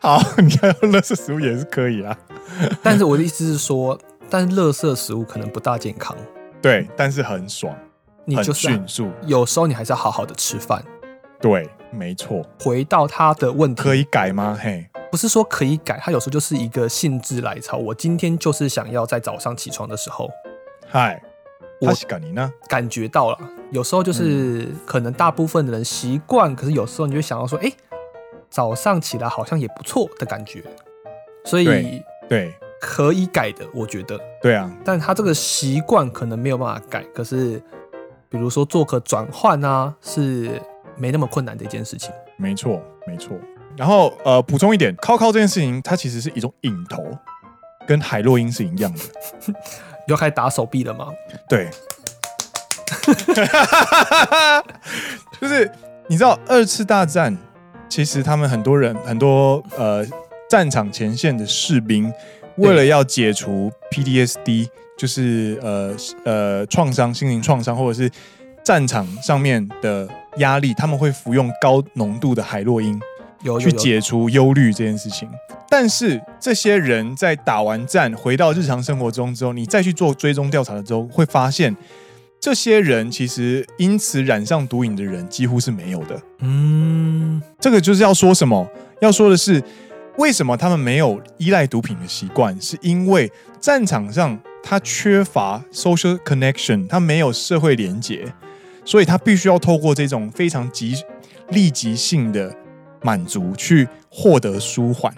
[0.00, 2.16] 好， 你要垃圾食物也是可以啊。
[2.82, 6.16] 但是我的意思是说，但是垃圾食物可能不大健康。
[6.62, 7.76] 对，但是很爽，
[8.24, 9.10] 你就是很迅速。
[9.26, 10.82] 有时候你还是要好好的吃饭。
[11.40, 12.44] 对，没错。
[12.60, 14.58] 回到他的问题，可以改吗？
[14.60, 17.76] 嘿，不是说可以改，他有时候就是一个兴致来潮。
[17.78, 20.30] 我今天就是想要在早上起床的时候，
[20.86, 21.22] 嗨。
[21.80, 21.90] 我
[22.68, 23.38] 感觉到了，
[23.70, 27.72] 有时候就是可能大部分的人习惯，可是有时候你就想到说，哎，
[28.48, 30.62] 早上起来好像也不错的感觉，
[31.44, 37.62] 所以对可以改的，我觉得对啊，但他这个习惯可能没有办法改，可是
[38.28, 40.60] 比如说做个转换啊，是
[40.96, 42.10] 没那么困难的一件事情。
[42.36, 43.36] 没错，没错。
[43.76, 47.04] 然后呃，补充一点，靠靠这件事情，它其实是一种瘾头，
[47.86, 49.54] 跟海洛因是一样的。
[50.08, 51.08] 又开始打手臂了吗？
[51.48, 51.70] 对，
[55.40, 55.70] 就是
[56.08, 57.36] 你知道二次大战，
[57.88, 60.06] 其实他们很多人很多呃
[60.48, 62.12] 战场前线的士兵，
[62.56, 68.10] 为了要解除 PTSD，就是呃呃创伤、心灵创伤，或者是
[68.64, 73.00] 战场上面的压力，他们会服用高浓度的海洛因。
[73.42, 75.26] 有去解除忧虑这件事情，
[75.66, 81.74] 但是这些人在打完战回到日常生活中之后，你再去做追踪调查的时候，会发现
[82.40, 86.20] 这些人其实因此染上毒瘾的人几乎是没有的。
[86.38, 88.66] 嗯，这个就是要说什么？
[89.00, 89.62] 要说的是，
[90.16, 92.58] 为什么他们没有依赖毒品的习惯？
[92.60, 98.24] 是因为战场上他缺乏 social connection，他没有社会连结，
[98.84, 100.96] 所以他必须要透过这种非常急
[101.50, 102.56] 立即性的。
[103.02, 105.10] 满足去获得舒缓，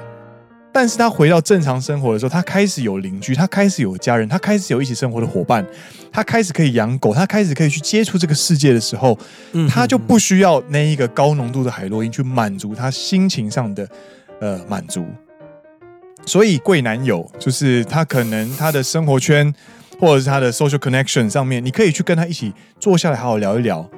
[0.73, 5.65] 但是他回到正常生活的时候，他开始有邻居，他开始有家人，他开始有一起生活的伙伴，
[6.11, 9.19] 他开始可以养狗，他开始可以去接触这个世界的时候，
[9.69, 13.87] 他就不需要那一个高浓度的海洛因去满足他心情上的
[14.41, 15.07] 呃满足。
[16.25, 19.53] 所以贵男友就是他可能他的生活圈
[20.01, 23.89] 或者是他的 social connection 上面，你可以去跟他一起坐下来好好聊一聊，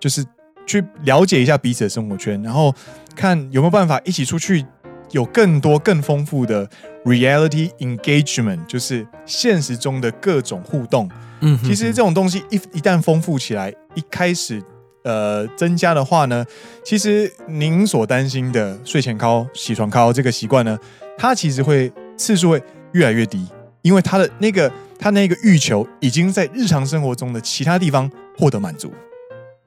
[0.00, 0.24] 就是。
[0.66, 2.74] 去了解一下彼此的生活圈，然后
[3.16, 4.62] 看有没有办法一起出去，
[5.10, 6.68] 有更多更丰富的
[7.04, 11.08] reality engagement，就是现实中的各种互动。
[11.40, 14.62] 嗯哼哼，其实这种东西一一旦丰富起来，一开始
[15.04, 16.44] 呃增加的话呢，
[16.84, 20.78] 其实您所担心的睡前靠、起床靠这个习惯呢，
[21.16, 23.46] 它其实会次数会越来越低，
[23.82, 28.92] 因为它的那个它那个欲求已经在日常生活中的其他地方获得满足。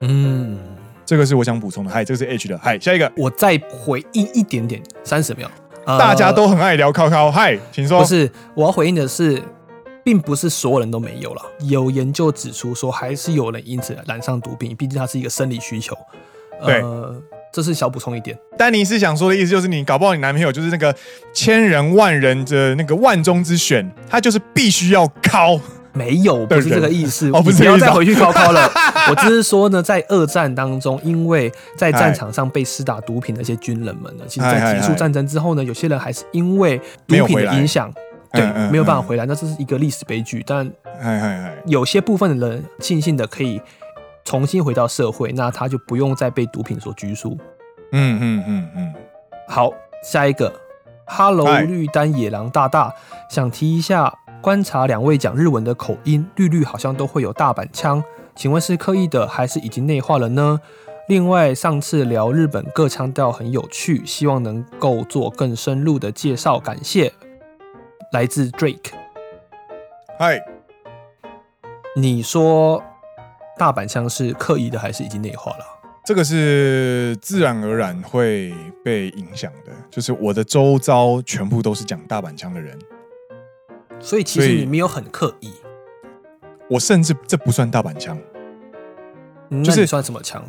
[0.00, 0.58] 嗯。
[1.12, 5.46] 这个是我想补充的，嗨，这个是 H 的，嗨，下一个，我再回应一点点，三十秒，
[5.84, 8.00] 大家都很爱聊靠靠，嗨，请说。
[8.00, 9.42] 不是，我要回应的是，
[10.02, 15.94] 并不是所有人都没有了，有研究指出说，还是有人因此染上毒品，毕竟它是一个生理需求。
[16.64, 17.14] 对，呃，
[17.52, 18.34] 这是小补充一点。
[18.56, 20.96] 丹尼是想说的意思就是，你搞不好你男朋友就是那个
[21.34, 25.60] 千人万人的那个万中之选，他就是必须要靠。
[25.92, 27.30] 没有，不是这个意思。
[27.32, 28.70] 哦，不是，不要再回去考考了。
[29.10, 37.92] 我只是说呢，在二战当中，因为在战场上被施打毒品的一些军人们呢，其实，在结束战争之后呢，有些人还是因为毒品的影响，
[38.32, 39.26] 对，没有办法回来。
[39.26, 40.42] 那这是一个历史悲剧。
[40.46, 40.70] 但
[41.66, 43.60] 有些部分的人庆幸的可以
[44.24, 47.36] 重新回到社会，那他就不用再被毒品所拘束。
[47.92, 48.94] 嗯嗯嗯嗯。
[49.46, 49.70] 好，
[50.02, 50.50] 下一个
[51.04, 52.94] ，Hello，绿丹野狼大大
[53.28, 54.10] 想提一下。
[54.42, 58.02] 观察两位讲日文的口音，绿绿好像都会有大阪腔，
[58.34, 60.60] 请问是刻意的还是已经内化了呢？
[61.08, 67.12] 另外，上次聊日本各腔调很有趣，希望能够做更深入的介绍，感谢。
[68.12, 68.90] 来自 Drake。
[70.18, 70.40] 嗨，
[71.94, 72.82] 你说
[73.56, 75.64] 大阪腔是刻意的还是已经内化了？
[76.04, 78.52] 这个是自然而然会
[78.84, 82.76] 被影响的，就是我的周遭全部都是讲大阪腔的人。
[84.02, 85.52] 所以其实你没有很刻意，
[86.68, 88.18] 我甚至这不算大阪腔，
[89.62, 90.44] 就是算什么腔？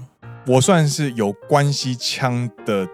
[0.48, 2.86] 我算是有关系腔的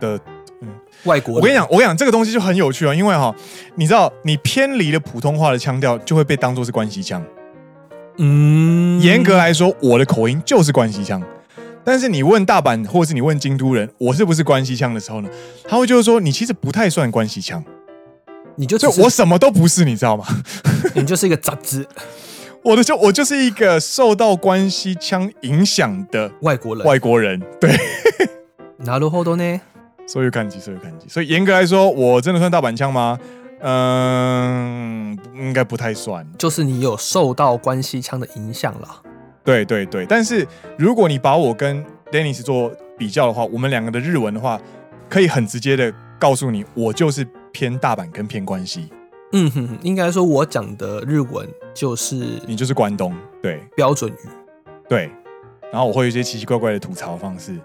[0.00, 0.18] 的，
[0.62, 0.68] 嗯，
[1.04, 1.34] 外国。
[1.34, 3.32] 我跟你讲，我跟你讲，这个东西就很有趣哦，因为哈，
[3.76, 7.22] 你知道，你偏离了普通话的腔调，就会被当做是关西腔。
[8.16, 11.22] 嗯，严格来说，我的口音就是关西腔。
[11.84, 15.28] 但是你问大阪，或者是你问京都人，我是不是关西腔的时候呢？
[15.68, 17.62] 他会就是说，你其实不太算关西腔。
[18.57, 20.25] 你就就我什么都不是，你知道吗？
[20.93, 21.87] 你就是一个杂子。
[22.61, 26.85] 我的就我就是一个受到关西腔影响的外国人。
[26.85, 27.75] 外国人，对。
[28.85, 29.59] なるほどね。
[30.07, 31.09] 所以看机，所以看机。
[31.09, 33.19] 所以严格来说，我真的算大阪腔吗？
[33.59, 36.25] 嗯，应该不太算。
[36.37, 38.87] 就是你有受到关西腔的影响了。
[39.43, 44.61] 对对对，但是如果你把我跟 Dennis 做比较的话，我们两个的日文的话，
[45.09, 47.27] 可以很直接的告诉你，我就是。
[47.58, 48.88] 偏大阪跟偏关西，
[49.32, 51.44] 嗯哼，哼，应该说我讲的日文
[51.74, 52.14] 就是
[52.46, 54.28] 你就是关东，对，标准语，
[54.88, 55.10] 对，
[55.72, 57.58] 然后我会有一些奇奇怪怪的吐槽方式，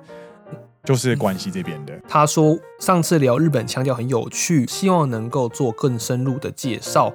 [0.84, 1.94] 就是关西这边的。
[2.10, 7.14] 他说上次聊日本腔调很有趣，希望能够做更深入的介绍。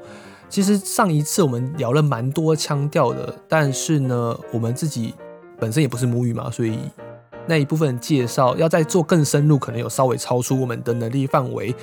[0.49, 5.13] 其实上一次我们聊了蛮多腔调的，但是呢，我们自己
[5.59, 6.79] 本身也不是母语嘛，所以
[7.49, 11.75] 那一部分介绍要再做更深入，可能有稍微超出我们的能力范围。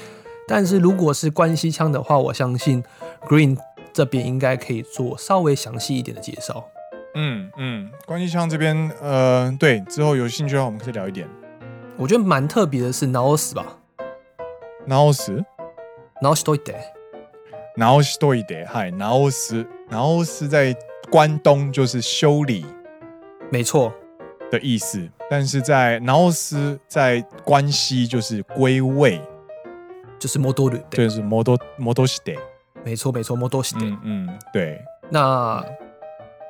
[0.46, 2.82] 但是如果是关西腔的话，我相信
[3.28, 3.56] Green
[3.92, 6.64] 这边应该可以做稍微详细一点的介绍。
[7.14, 11.28] 嗯嗯，关西腔这边，呃，对，之后有兴趣的话，我们可以聊一点。
[11.96, 13.78] 我觉得蛮特别的是直す吧，
[14.86, 15.44] 直す，
[16.22, 16.74] 直しといて，
[17.76, 20.74] 直しといて，嗨，直す，直す在
[21.10, 22.64] 关东就是修理，
[23.50, 23.92] 没错
[24.50, 29.20] 的意思，但是在直す在关西就是归位，
[30.24, 32.38] 就是戻る，就是戻戻して，
[32.84, 35.64] 没错没错，戻して，嗯嗯，对，那。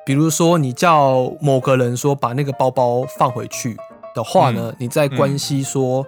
[0.03, 3.77] 比如说，你叫某个人说把那个包包放回去
[4.15, 6.03] 的话呢，嗯、你在关西说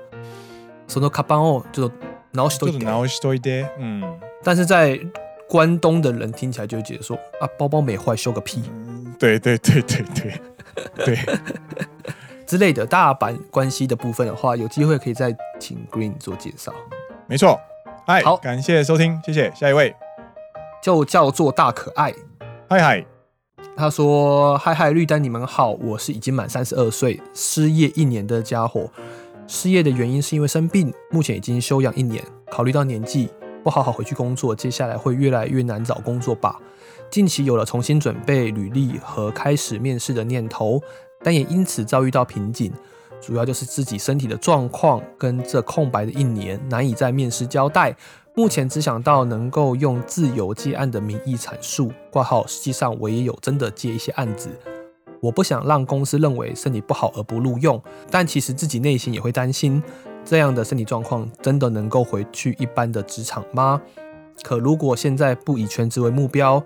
[0.88, 1.92] そのカバンを就
[2.32, 4.02] 直しといて，直しといて，嗯，
[4.44, 5.00] 但是在
[5.48, 10.40] 关东的人听起来就会觉得说啊，包包没坏，修个屁，嗯、对对对对对
[11.06, 11.20] 对
[12.48, 12.88] 之类的。
[12.88, 16.74] 大阪关西的部分的话，有机会可以再请 Green 做介绍。
[17.31, 17.61] 没错，
[18.07, 19.53] 嗨，好，感谢收听，谢谢。
[19.55, 19.95] 下一位
[20.83, 22.15] 就叫做大可爱，
[22.71, 23.05] 嗨嗨。
[23.77, 28.91] 他说：“嗨嗨，绿丹，你们好，我是已经满三十二岁，失业一年的家伙。
[29.47, 32.25] 失业的原因是因为生病，目前已经休养一年。
[32.51, 33.29] 考虑到年纪，
[33.63, 36.59] 不好好回去工作，接下来会越来越难找工作吧。
[37.11, 40.81] 近期有了重新准备履历和开始面试的念头，
[41.23, 42.73] 但也因此遭遇到瓶颈，
[43.21, 47.97] 主要就是自己身体的状况跟这空白的一年难以在面试交代。”
[48.35, 54.49] 目前只想到能够用自由接案的名义阐述挂号，实际上我也有真的接一些案子。
[55.21, 59.83] 我不想让公司认为身体不好而不录用，但其实自己内心也会担心，
[60.25, 63.83] 这样的身体状况真的能够回去一般的职场吗？
[64.45, 66.63] 可如果现在不以全职为目标，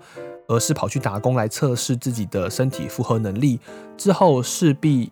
[0.47, 3.59] 而是跑去打工来测试自己的身体负荷能力，
[3.97, 5.11] 之后势必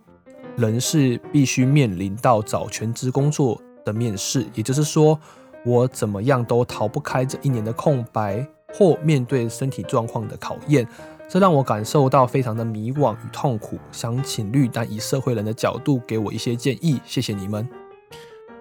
[0.57, 5.19] 人是必须面临到找全职工作的面试，也就是说。
[5.63, 10.87] 我怎么样都逃不开这一年的空白，或面对身体状况的考验，
[11.29, 13.77] 这让我感受到非常的迷惘与痛苦。
[13.91, 17.80] 想请绿丹以社会人的角度给我一些建议，谢谢你们。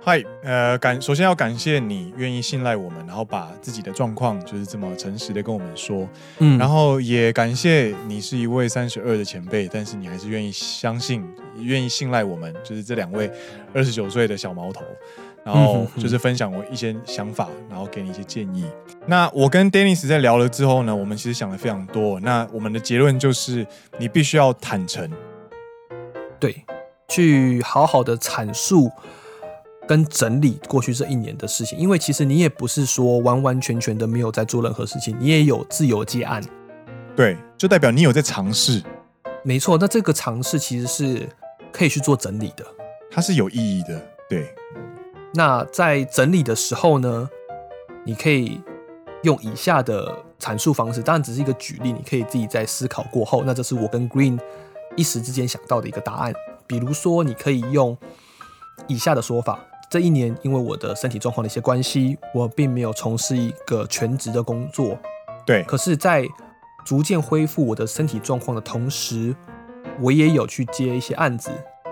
[0.03, 6.09] 嗨，呃，感首先要感谢你愿意信赖我们，然后把自己的状况就是这么诚实的跟我们说，
[6.39, 11.23] 嗯，然后也感谢你是一位三十二的前辈，但是你还是愿意相信、
[11.59, 13.31] 愿意信赖我们，就是这两位
[13.75, 14.83] 二十九岁的小毛头。
[15.43, 18.67] 然后就是分享我一些想法，然后给你一些建议。
[19.07, 22.21] 那我跟 Dennis 在聊了之后呢，我们其实想的非常多。
[22.21, 23.67] 那我们的结论就是，
[23.99, 25.11] 你必须要坦诚，
[26.39, 26.63] 对，
[27.09, 28.91] 去好好的阐述
[29.91, 31.77] 跟整理过去这一年的事情。
[31.77, 36.41] 因为其实你也不是说完完全全的没有在做任何事情，你也有自由接案。
[37.17, 38.81] 对，就代表你有在尝试。
[39.43, 41.29] 没错，那这个尝试其实是
[41.73, 42.65] 可以去做整理的，
[43.11, 44.01] 它是有意义的。
[44.29, 44.55] 对。
[45.35, 47.29] 那在整理的时候呢，
[48.05, 48.61] 你可以
[49.25, 53.43] 用以下的阐述方式，当然只是一个举例，你可以自己在思考过后。
[53.45, 54.39] 那这是我跟 Green
[54.95, 56.33] 一时之间想到的一个答案。
[56.69, 57.99] 比如说，你可以用
[58.87, 59.59] 以下的说法：
[59.91, 64.97] 这一年因为我的身体状况的一些关系，我并没有从事一个全职的工作。
[65.45, 65.65] 对。
[65.65, 66.25] 可是，在
[66.85, 69.35] 逐渐恢复我的身体状况的同时，
[70.01, 71.51] 我也有去接一些案子。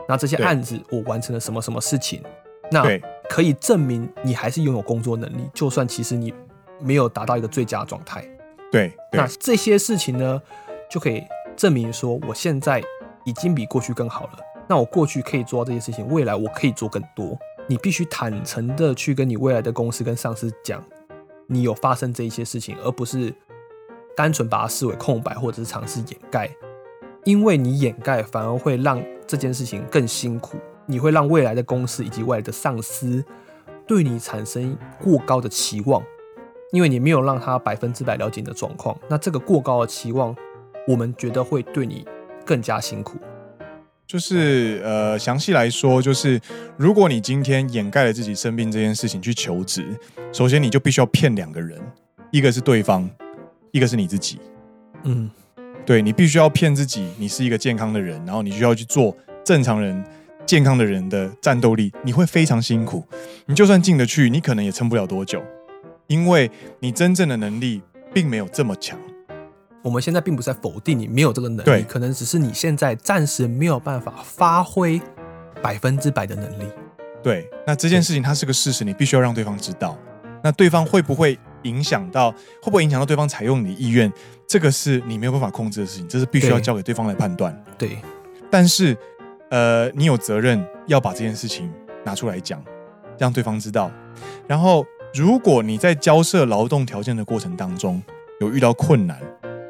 [0.09, 2.23] 那这些案子，我完成了什么什么事情？
[2.71, 2.85] 那
[3.29, 6.33] 可以证明你还是拥有工作能力，就算其实你
[6.79, 8.25] 没有达到一个最佳状态。
[8.71, 10.41] 对，那这些事情呢，
[10.89, 11.25] 就可以
[11.57, 12.81] 证明说我现在
[13.25, 14.39] 已经比过去更好了。
[14.69, 17.37] 那我过去可以做到这些事情，未来我可以做更多。
[17.71, 20.83] 你必须坦诚的去跟你未来的公司跟上司讲，
[21.47, 23.33] 你有发生这一些事情，而不是
[24.17, 26.51] 单纯把它视为空白或者是尝试掩盖，
[27.25, 30.57] 因为你掩盖反而会让这件事情更辛苦。
[30.87, 33.23] 你会让未来的公司以及未来的上司
[33.87, 36.03] 对你产生过高的期望，
[36.73, 38.99] 因为你没有让他百分之百了解你的状况。
[39.07, 40.35] 那这个过高的期望，
[40.87, 42.09] 我们觉得会对你
[42.47, 43.19] 更加辛苦。
[44.09, 46.41] 就是呃，详细来说，就是
[46.79, 49.87] 如果你今天掩盖了自己生病这件事情去求职，
[50.33, 51.79] 首先你就必须要骗两个人，
[52.33, 53.09] 一个是对方，
[53.71, 54.41] 一个是你自己。
[55.05, 55.31] 嗯，
[55.85, 60.03] 对，你必须要骗自己，你是一个健康的人，然后你需要去做正常人。
[60.47, 63.05] 健康的人的战斗力，你会非常辛苦。
[63.45, 65.45] 你就算进得去，你可能也撑不了多久，
[66.07, 66.51] 因为
[66.81, 67.83] 你真正的能力
[68.15, 68.99] 并没有这么强。
[69.83, 75.01] 我们现在并不是在否定你没有这个能力，可能只是你现在暂时没有办法发挥
[75.63, 76.65] 百分之百的能力。
[77.23, 79.97] 对，那这件事情它是个事实，你必须要让对方知道。
[80.43, 82.31] 那对方会不会影响到
[82.63, 84.13] 会不会影响到对方采用你的意愿，
[84.47, 87.57] 这个是你没有办法控制的事情，这是必须要交给对方来判断。
[87.77, 87.99] 对，
[88.49, 88.97] 但是
[89.51, 91.73] 呃，你有责任要把这件事情
[92.05, 92.63] 拿出来讲，
[93.19, 93.91] 让对方知道。
[94.47, 98.01] 然后，如果你在交涉劳动条件的过程当中
[98.41, 99.21] 有遇到困难，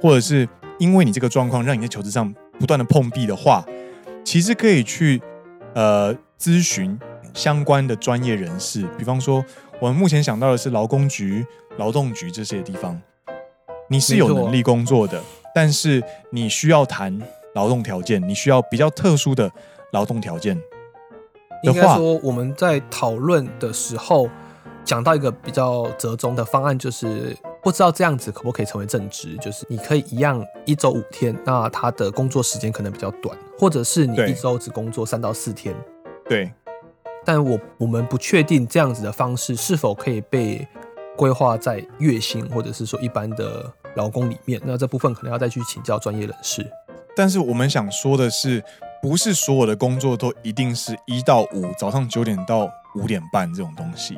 [0.01, 3.65] 或者是因为你这个状况让你在求职上不断的碰壁的话，
[4.25, 5.21] 其实可以去
[5.75, 6.99] 呃咨询
[7.35, 9.45] 相关的专业人士，比方说
[9.81, 11.45] 我们目前想到的是劳工局、
[11.77, 13.01] 劳动局这些地方。
[13.91, 15.23] 你是有能力工作的，
[15.55, 17.19] 但是你需要谈
[17.55, 19.51] 劳动条件，你需要比较特殊的
[19.93, 20.61] 劳动条件。
[21.63, 24.29] 应该说我们在讨论的时候
[24.85, 27.37] 讲到一个比较折中的方案，就是。
[27.63, 29.37] 不知道这样子可不可以成为正职？
[29.39, 35.75] 就是你可以一样一周五天，那他的工作时间可能比较短，或者是你一周只工作三到四天。
[36.29, 36.51] 对，
[37.25, 40.67] 但我我们不确定这样子的方式是否可以被
[41.17, 44.61] 规划在月薪或者是说一般的劳工里面。
[44.65, 46.65] 那这部分可能要再去请教专业人士。
[47.17, 48.63] 但是我们想说的是，
[49.03, 52.69] 不是所有的工作都一定是一到五，早上九点到。
[52.95, 54.17] 五点半这种东西，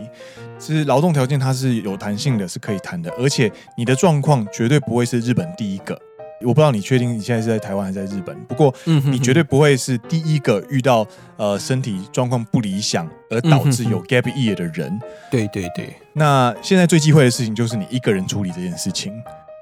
[0.58, 3.10] 其实劳动条件它是有弹性的，是可以谈的。
[3.18, 6.00] 而且你的状况绝对不会是日本第一个，
[6.40, 8.34] 我不知道你确定你现在是在台湾还是在日本。
[8.44, 11.06] 不过，你绝对不会是第一个遇到
[11.36, 14.98] 呃身体状况不理想而导致有 gap year 的人。
[15.30, 15.92] 对对对。
[16.14, 19.12] 那现在最忌讳的事情就是你一个人处理这件事情，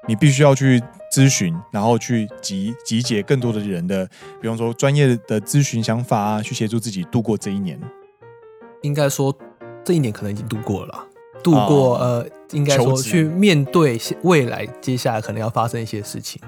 [0.07, 0.81] 你必须要去
[1.11, 4.07] 咨询，然后去集集结更多的人的，
[4.41, 7.79] 比方说专业的咨询想法啊，去协助自己度过这一年。
[8.81, 9.35] 应该说，
[9.83, 11.07] 这一年可能已经度过了，
[11.43, 16.41] 度过、哦、呃，应该说去面对未来接下来可能要发生一些事情。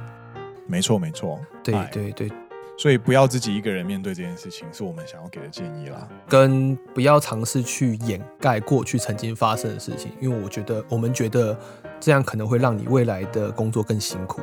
[0.67, 2.31] 没错，没错，对对对，
[2.77, 6.07] 所以不要自己一个人面对这件事情，是我们想要给的建议啦。
[6.29, 11.59] 跟不要尝试去掩盖过去曾经发生的事情，因为我觉得我们觉得
[12.01, 14.41] 这样可能会让你未来的工作更辛苦。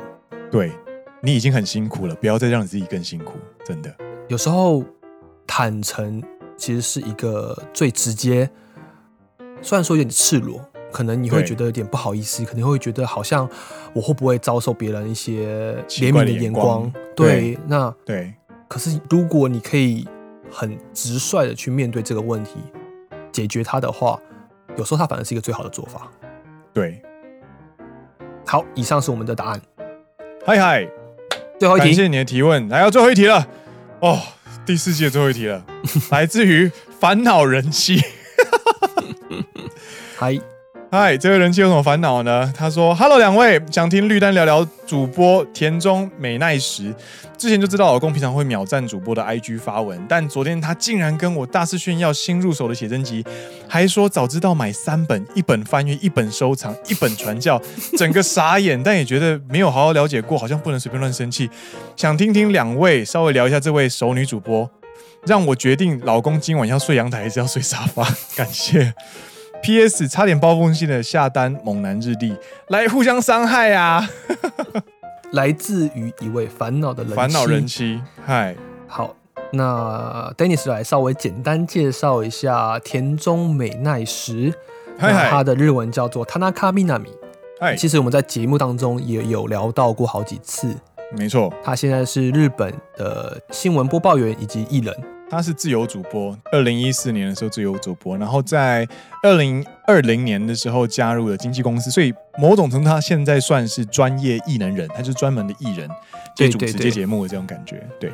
[0.49, 0.71] 对，
[1.21, 3.33] 你已经很辛苦了，不要再让你自己更辛苦，
[3.63, 3.93] 真的。
[4.27, 4.83] 有时候
[5.45, 6.23] 坦诚。
[6.61, 8.49] 其实是一个最直接，
[9.61, 10.59] 虽然说有点赤裸，
[10.91, 13.49] 可能你会觉得有点不好意思，可能会觉得好像
[13.93, 16.91] 我会不会遭受别人一些怜悯的眼光？
[17.15, 18.33] 对，对，那对。
[18.67, 20.05] 可是如果你可以
[20.51, 22.59] 很直率的去面对这个问题，
[23.31, 24.19] 解决它的话，
[24.75, 26.11] 有时候它反而是一个最好的做法。
[26.73, 27.01] 对。
[28.49, 29.61] 好，以上是我们的答案。
[30.43, 30.89] 嗨嗨，
[31.59, 33.47] 最后一题，感谢你的提问，来到最后一题了。
[33.99, 34.19] 哦。
[34.65, 35.63] 第四季的最后一题了，
[36.09, 38.01] 来自于烦恼人妻。
[40.17, 40.39] 嗨
[40.91, 42.51] 嗨，这位人气有什么烦恼呢？
[42.57, 46.91] 他说：“Hello，两位，想听绿丹聊聊主播田中美奈实。
[47.37, 53.23] 之前就知道老公平常会秒赞主播的 IG 发文，但昨天他竟然跟我大肆炫耀新入手的写真集，
[53.67, 57.61] 还说早知道买三本，一本翻阅，一本收藏，一本传教，
[57.95, 58.81] 整个傻眼。
[58.81, 61.47] 但也觉得没有好好了解过，好像不能随便乱生气。
[61.95, 64.67] 想听听两位稍微聊一下这位熟女主播，
[65.27, 68.03] 让我决定老公今晚要睡阳台还是要睡沙发。
[68.35, 68.91] 感谢。”
[69.61, 70.07] P.S.
[70.07, 72.35] 差点暴风性的下单猛男日历，
[72.67, 74.09] 来互相伤害啊！
[75.33, 78.01] 来自于一位烦恼的人烦恼人妻。
[78.25, 78.55] 嗨，
[78.87, 79.15] 好，
[79.51, 84.53] 那 Dennis 来稍微简单介绍一下田中美奈实。
[84.97, 87.09] 嗨嗨，他的日文叫做 Tanaka Minami。
[87.59, 90.75] 嗨，其实我们在节目当中也有聊到过好几次。
[91.15, 94.95] 没错，他现在是日本的新闻播报员以及艺人。
[95.29, 98.87] 他是自由主播，二零一四年的时候自由主播，然后在
[99.21, 105.87] 二零二零年的时候加入了经纪公司，所以某种程度他现在算是专业艺能人，他就是专门的艺人，
[106.35, 107.87] 接主持接节目的这种感觉。
[107.99, 108.11] 对，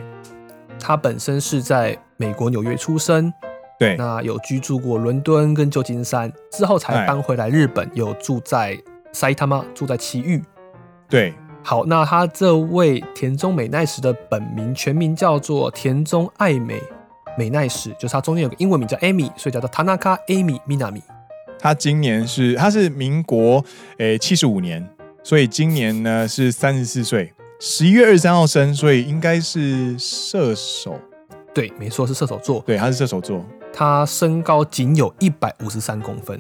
[0.77, 3.31] 他本身是在美国纽约出生，
[3.79, 8.77] 对，那有居住过伦敦跟旧金山，之后才搬回来日本，有住在
[9.13, 10.43] 埼玉，住在埼玉。
[11.07, 16.81] 对，好，那他这位田中美奈实的本名全名叫做田中爱美。
[17.37, 21.01] 美奈史就是他中间有个英文名叫 Amy，所以叫做 Tanaka Amy Minami。
[21.59, 23.63] 他今年是他是民国
[23.97, 24.87] 诶七十五年，
[25.23, 30.99] 所以今年呢是三十四岁，十一月二十三号生，所以应该是射手。
[31.53, 32.61] 对，没错，是射手座。
[32.65, 33.43] 对，他是射手座。
[33.73, 36.39] 他身高仅有一百五十三公分，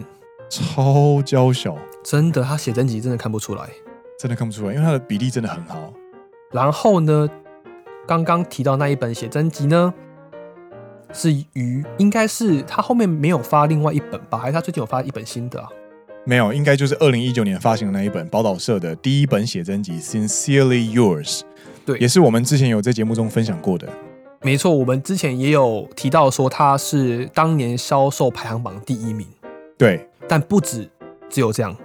[0.49, 1.77] 超娇小。
[2.03, 3.67] 真的，他写真集真的看不出来，
[4.19, 5.91] 真的看不出来，因为他的比例真的很好。
[6.51, 7.29] 然后呢，
[8.07, 9.93] 刚刚提到那一本写真集呢？
[11.13, 14.37] 是于应该是他后面没有发另外一本吧？
[14.37, 15.67] 还是他最近有发一本新的啊？
[16.25, 21.39] 没有，应该就是二零一九年发行的那一本宝岛社的第一本写真集《Sincerely Yours》。
[21.85, 23.87] 对，也是我们之前有在节目中分享过的。
[24.41, 29.27] 没错，我们之前也有提到说他是当年销售排行榜第一名。
[29.77, 30.89] 对，但不止
[31.29, 31.75] 只有这样，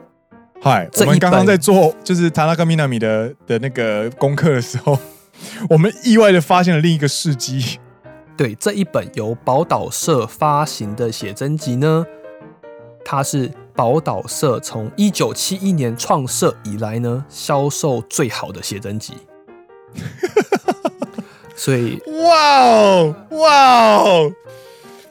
[0.62, 4.98] 嗨，我们刚刚在做就是塔拉克米纳米的的那个功课的时候，
[5.68, 7.78] 我们意外的发现了另一个事迹。
[8.40, 12.06] 对，这一本由宝岛社发行的写真集呢，
[13.04, 19.12] 它是宝岛社从一九七一年创设以来呢销售最好的写真集。
[21.54, 24.32] 所以，哇哦，哇哦，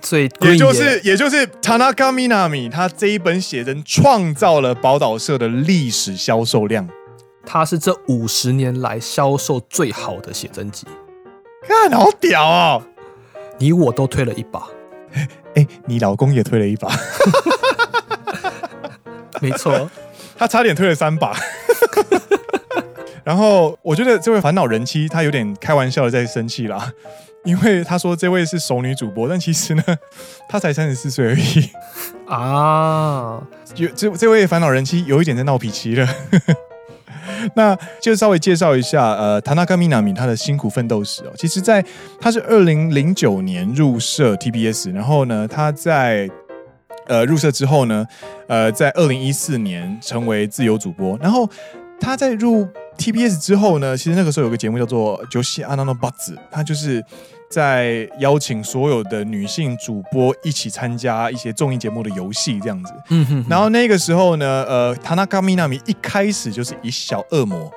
[0.01, 6.89] 所以也就是也就是田中みな実，他这一本写真创造了宝岛社的历史销售量，
[7.45, 10.87] 它是这五十年来销售最好的写真集。
[11.61, 12.81] 看，好屌哦！
[13.59, 14.67] 你我都推了一把，
[15.13, 16.89] 哎、欸，你老公也推了一把，
[19.41, 19.89] 没错，
[20.37, 21.37] 他差点推了三把。
[23.23, 26.91] 然后我觉得这位烦恼人妻她有点开玩笑的在生气啦，
[27.43, 29.83] 因为她说这位是熟女主播，但其实呢，
[30.47, 31.69] 她才三十四岁而已
[32.27, 33.39] 啊。
[33.75, 36.07] 有这这位烦恼人妻有一点在闹脾气了。
[37.54, 41.32] 那就稍微介绍一下，呃，田中みな実他的辛苦奋斗史哦。
[41.36, 41.88] 其实在，在
[42.20, 46.28] 他是二零零九年入社 TBS，然后呢，他在
[47.06, 48.06] 呃入社之后呢，
[48.48, 51.18] 呃，在二零一四年成为自由主播。
[51.20, 51.48] 然后
[52.00, 52.66] 他在入
[52.98, 56.10] TBS 之后呢，其实那个时候有个节目叫做《女子アナの罚》，
[56.50, 57.04] 他就是。
[57.48, 62.92] 在邀请所有的女性主播一起参加一些综艺节目的游戏，这样子。
[63.10, 63.46] 嗯哼，哼。
[63.48, 67.70] 然后那个时候呢，呃，田中みな実一开始就是以小恶魔，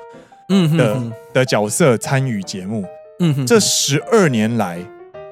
[0.49, 2.83] 嗯的的角色参与节目。
[3.19, 3.45] 嗯哼。
[3.45, 4.79] 这十二年来，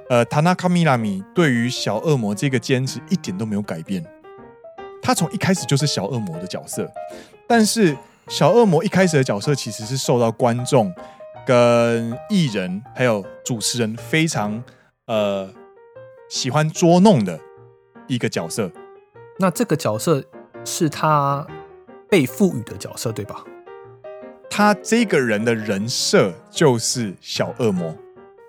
[0.10, 4.06] 呃，田中みな実对于小恶魔这个坚持一点都没有改变。
[5.02, 6.88] 他从一开始就是小恶魔的角色，
[7.48, 10.94] 但是小恶魔一开始的角色其实是受到观众。
[11.47, 14.63] 跟艺人还有主持人非常
[15.07, 15.49] 呃
[16.29, 17.39] 喜欢捉弄的
[18.07, 18.71] 一个角色，
[19.39, 20.23] 那这个角色
[20.65, 21.47] 是他
[22.09, 23.45] 被赋予的角色对吧？
[24.49, 27.95] 他这个人的人设就是小恶魔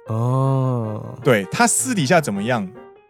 [0.07, 2.67] 哦，对，他私底下怎么样？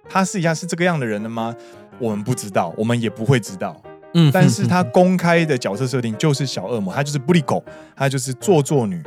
[0.09, 1.55] 他私底下是这个样的人了吗？
[1.99, 3.81] 我们不知道，我们也不会知道。
[4.13, 7.63] 嗯，但是他公开的角色设定就是小恶魔，他就是不离狗，
[7.95, 9.01] 他就是做作女。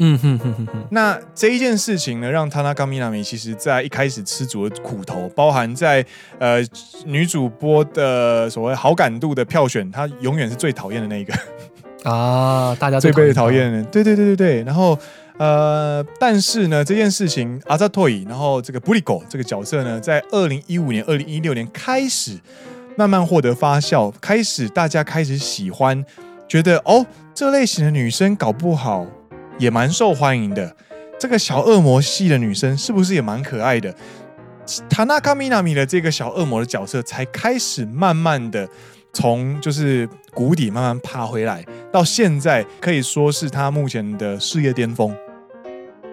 [0.00, 6.04] 嗯哼哼哼哼，那这一件事情呢，让田中みな実其实在一开始吃足了苦头，包含在
[6.38, 6.60] 呃
[7.04, 11.34] 女主播的所谓好感度的票选，她永远是最讨厌的那一个
[12.08, 14.62] 啊，大家最被讨厌的，对对对对对。
[14.62, 14.96] 然后
[15.36, 22.38] 呃，但是呢，这件事情阿扎托伊，然后这个布里狗这个角色呢，在二零一五年、二零一六年开始
[22.96, 26.04] 慢慢获得发酵，开始大家开始喜欢，
[26.46, 29.04] 觉得哦，这类型的女生搞不好。
[29.58, 30.74] 也蛮受欢迎的，
[31.18, 33.94] 这个小恶魔系的女生是不是也蛮可爱的？
[34.88, 38.68] 塔纳卡米纳米的这个小恶魔的角色才开始慢慢的
[39.14, 45.14] 从就是谷底慢慢爬回来，到现在可以说是他目前的事业巅峰。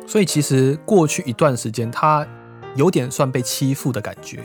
[0.07, 2.25] 所以其实过去一段时间，他
[2.75, 4.39] 有点算被欺负的感觉，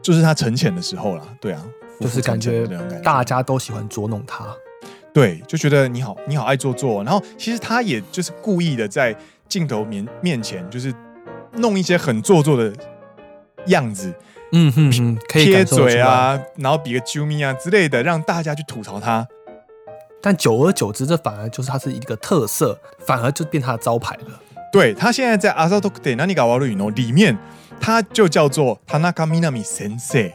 [0.00, 1.22] 就是他沉潜的时候啦。
[1.40, 1.64] 对啊，
[2.00, 2.64] 就是感觉
[3.02, 4.46] 大家都喜欢捉弄他。
[5.13, 7.03] 对，就觉得你好，你好爱做作。
[7.03, 9.15] 然后其实他也就是故意的在
[9.47, 10.93] 镜头面面前，就是
[11.53, 12.73] 弄一些很做作的
[13.67, 14.13] 样子，
[14.51, 19.27] 嗯哼哼，贴嘴啊，然后比个啾咪啊之类的，让大家去吐槽他。
[20.21, 24.41] 但久而久之，这反而就是他是一个特色，反而就变他的招牌了。
[24.71, 27.37] 对，他现在在《あざとくて何が悪いの》里面，
[27.79, 30.33] 他就叫做田中みな実先生，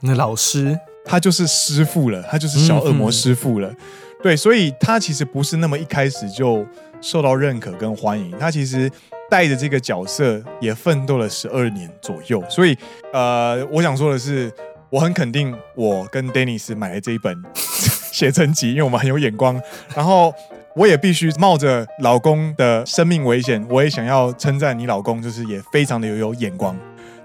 [0.00, 0.78] 那老师。
[1.03, 3.77] 他就是师傅了，他就是小恶魔师傅了，嗯、
[4.23, 6.65] 对，所以他其实不是那么一开始就
[7.01, 8.89] 受到认可跟欢迎，他其实
[9.29, 12.77] 带着这个角色也奋斗了十二年左右，所以
[13.13, 14.51] 呃，我想说的是，
[14.89, 17.35] 我很肯定我跟 Dennis 买了这一本
[18.11, 19.59] 写真集，因为我们很有眼光，
[19.95, 20.33] 然后
[20.75, 26.77] 我也必须冒着老公的生命危险，我也想要称赞你老公，就是也非常的有有眼光。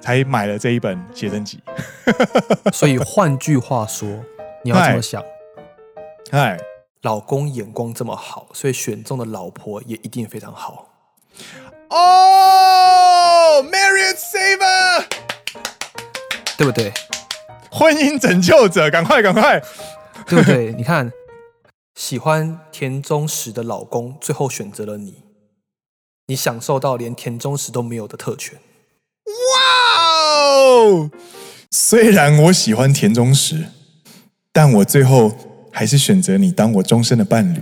[0.07, 1.61] 才买了这一本写真集，
[2.73, 4.09] 所以换句话说，
[4.63, 5.21] 你要这么想，
[6.31, 6.57] 哎，
[7.03, 10.87] 老公眼光这么好，所以选中的老婆也一定非常好。
[11.91, 15.07] 哦，Marriage Saver，
[16.57, 16.93] 对不对？
[17.73, 19.61] 婚姻拯救者，赶快赶快，
[20.29, 20.73] 对不对？
[20.79, 21.11] 你看，
[21.97, 25.25] 喜欢田中实的老公，最后选择了你，
[26.29, 28.57] 你享受到连田中实都没有的特权。
[29.27, 31.11] 哇哦！
[31.71, 33.67] 虽然我喜欢田中实，
[34.53, 35.37] 但我最后
[35.73, 37.61] 还是选择你当我终身的伴侣。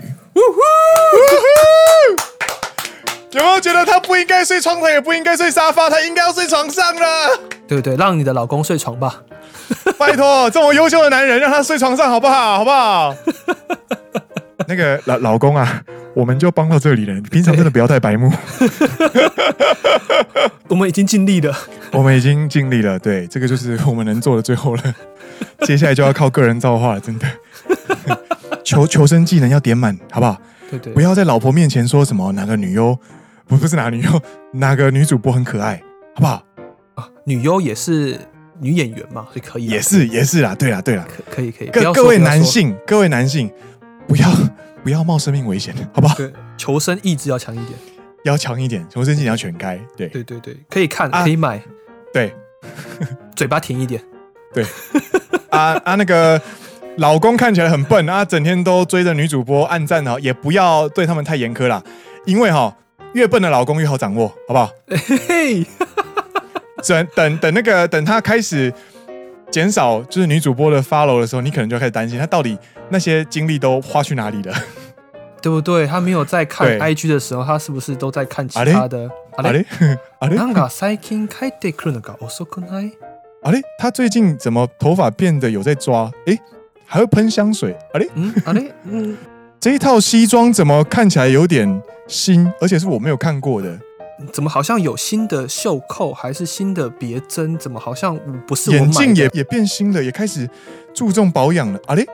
[3.32, 7.36] 有没有觉得他不应该睡床头，也不应该睡沙发，他应该要睡床上了？
[7.66, 7.96] 对不对？
[7.96, 9.22] 让你的老公睡床吧。
[9.98, 12.58] 拜托，这么优秀的男人，让他睡床上好不好？
[12.58, 13.16] 好不好？
[14.68, 15.82] 那个老老公啊，
[16.14, 17.14] 我们就帮到这里了。
[17.14, 18.32] 你平常真的不要太白目。
[20.68, 21.54] 我们已经尽力了，
[21.92, 22.98] 我们已经尽力了。
[22.98, 24.82] 对，这个就是我们能做的最后了。
[25.62, 27.26] 接下来就要靠个人造化了，真的。
[28.64, 30.40] 求求生技能要点满，好不好？
[30.70, 32.98] 对对，不要在老婆面前说什么哪个女优，
[33.46, 35.80] 不不是哪个女优，哪个女主播很可爱，
[36.14, 36.42] 好不好？
[36.94, 38.18] 啊，女优也是
[38.58, 39.66] 女演员嘛，所以可以。
[39.66, 41.68] 也是也是啦，对啦对啦，可以可以。
[41.68, 43.50] 各各位男性，各位男性，
[44.08, 44.26] 不要
[44.84, 46.14] 不要冒生命危险，好不好？
[46.14, 47.70] 对，求生意志要强一点，
[48.24, 49.80] 要强一点，求生技能要全开。
[49.96, 51.60] 对对对对，可以看，可以买，
[52.12, 52.32] 对，
[53.34, 54.00] 嘴巴甜一点，
[54.52, 54.62] 对。
[55.50, 56.40] 啊啊，那个。
[56.98, 61.82] 老公看起来很笨啊，整天都追着女主播按赞哦，也不要对他们太严苛啦，
[62.24, 62.72] 因为哈，
[63.14, 64.70] 越笨的老公越好掌握，好不好？
[65.26, 65.66] 嘿，
[66.86, 68.72] 等等等那个等他开始
[69.53, 72.57] 减少就是女主播的 follow 的时候，你可能就开始担心他到底
[72.89, 74.53] 那些精力都花去哪里了，
[75.41, 75.87] 对不对？
[75.87, 79.09] 他没有在看 IG 的时候，他是不是都在看其他的？
[79.37, 79.65] 啊嘞
[80.19, 82.91] 啊嘞，なんか最近帰ってくるのが遅くない？
[83.41, 86.11] 啊嘞，他最近怎么头发变得有在抓？
[86.25, 86.37] 诶
[86.85, 89.15] 还会喷香水，啊嘞，嗯，啊嘞，嗯，
[89.59, 93.79] 这一套西装怎么看起来有点新，而且是我没有看过的？
[94.32, 97.58] 怎么好像有新的袖扣，还是新的别针？
[97.58, 98.76] 怎么好像不是我？
[98.76, 100.48] 眼镜也也变新了，也开始
[100.94, 102.06] 注重保养了，啊嘞，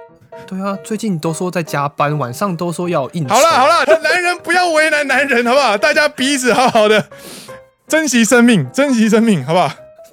[0.46, 3.34] 对啊，最近都说在加班，晚上都说要应酬。
[3.34, 5.76] 好了好了， 男人不要为难男人，好不好？
[5.76, 7.08] 大家彼此好好的
[7.86, 9.70] 珍惜生命，珍惜生命，好不好？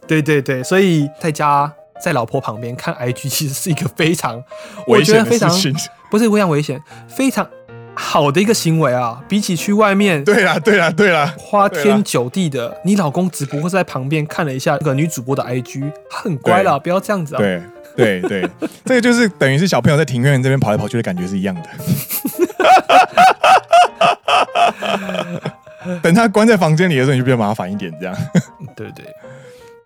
[0.07, 1.73] 对对对，所以在家。
[1.99, 4.39] 在老婆旁边看 IG，其实是一个非常
[4.85, 5.73] 危险的事情，
[6.11, 7.49] 不是非常危险，非常
[7.99, 9.19] 好的一个行为啊！
[9.27, 17.37] 比起去外面，对啦，对啦，对啦，花天酒地的，你老公只不过是在旁边看了一下那个女主播的 IG，很乖啦，不要这样子啊！
[17.39, 17.61] 对
[17.95, 18.49] 对对，
[18.85, 21.69] 这个就是等于是小朋友在庭院这边跑来跑去的感觉是一样的。
[26.01, 28.15] 等他关在房间里的时候，你就比较麻烦一点，这样。
[28.75, 29.05] 对 对，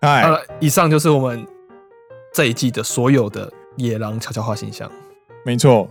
[0.00, 0.28] 哎，
[0.60, 1.46] 以上就是我们。
[2.34, 4.90] 这一季的所有的野狼悄悄话信箱，
[5.44, 5.86] 没错，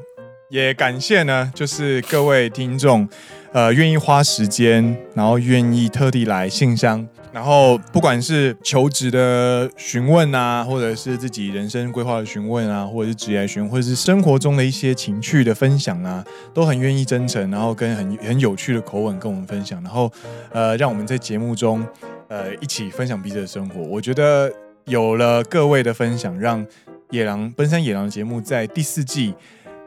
[0.52, 3.08] 也感谢呢，就是各位听众，
[3.54, 16.22] 呃，愿意花时间，然后愿意特地来信箱，然后不管是求职的询问啊，或者是自己人生规划的询问啊，或者是职业询问，或者是生活中的一些情趣的分享啊，
[16.54, 20.12] 都很愿意真诚，然后跟很很有趣的口吻跟我们分享，然后
[20.52, 21.82] 呃，让我们在节目中
[22.28, 24.52] 呃一起分享彼此的生活，我觉得。
[24.86, 26.66] 有了各位的分享，让
[27.12, 29.32] 野狼奔山野狼的节目在第四季，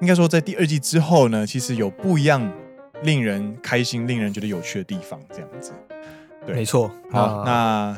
[0.01, 2.53] 应该说在第二季之后呢，其实有不一样
[3.03, 5.19] 令人开心、令人觉得有趣的地方。
[5.33, 5.73] 这样子，
[6.47, 6.91] 对，没错。
[7.11, 7.97] 好，那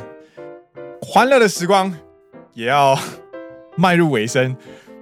[1.00, 1.92] 欢乐的时光
[2.52, 2.98] 也要
[3.76, 4.56] 迈入尾声。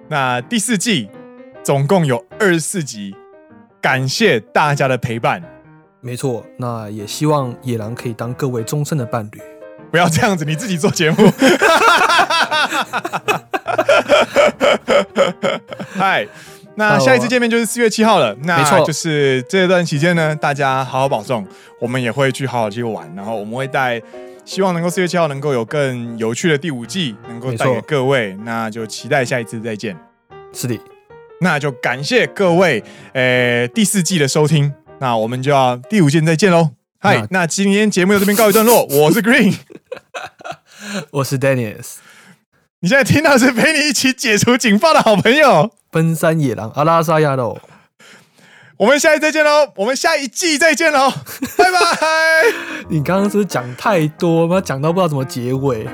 [0.09, 1.09] 那第四季
[1.63, 3.15] 总共有二十四集，
[3.81, 5.43] 感谢大家的陪伴。
[6.01, 9.41] 没错，那也希望野狼可以当各位终身的伴侣。
[9.91, 11.17] 不要这样子，你自己做节目。
[15.95, 16.27] 嗨，
[16.77, 18.35] 那下一次见面就是四月七号了。
[18.43, 21.47] 那就是这段期间呢，大家好好保重，
[21.81, 23.13] 我们也会去好好去玩。
[23.15, 24.01] 然后我们会带，
[24.45, 28.37] 希望能够四月七号能够有更有趣的第五季，能够带给各位。
[28.45, 29.97] 那就期待下一次再见。
[30.53, 30.77] 是的，
[31.41, 34.73] 那就感谢各位，呃，第四季的收听。
[34.99, 36.71] 那我们就要第五季再见喽。
[36.99, 38.85] 嗨，那今天节目就这边告一段落。
[38.91, 39.55] 我是 Green，
[41.13, 41.97] 我是 Dennis。
[42.81, 47.57] 你现在听到是陪你一起解除警报的好朋友——奔山野狼阿拉萨亚喽。
[48.77, 49.69] 我们下一次再见喽！
[49.77, 51.09] 我们下一季再见喽！
[51.57, 51.79] 拜拜。
[52.89, 55.87] 你刚刚是讲太多，我讲到不知道怎么结尾。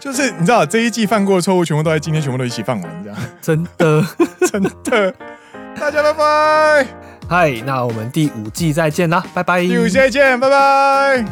[0.00, 3.18] 就是你知道，这一季犯过的错误，全部都在今天全部都一起犯完，这样。
[3.40, 4.04] 真的，
[4.50, 5.14] 真的。
[5.78, 6.86] 大家拜拜。
[7.28, 9.60] 嗨，那我们第五季再见啦，拜拜！
[9.60, 11.24] 第五季再见，拜拜。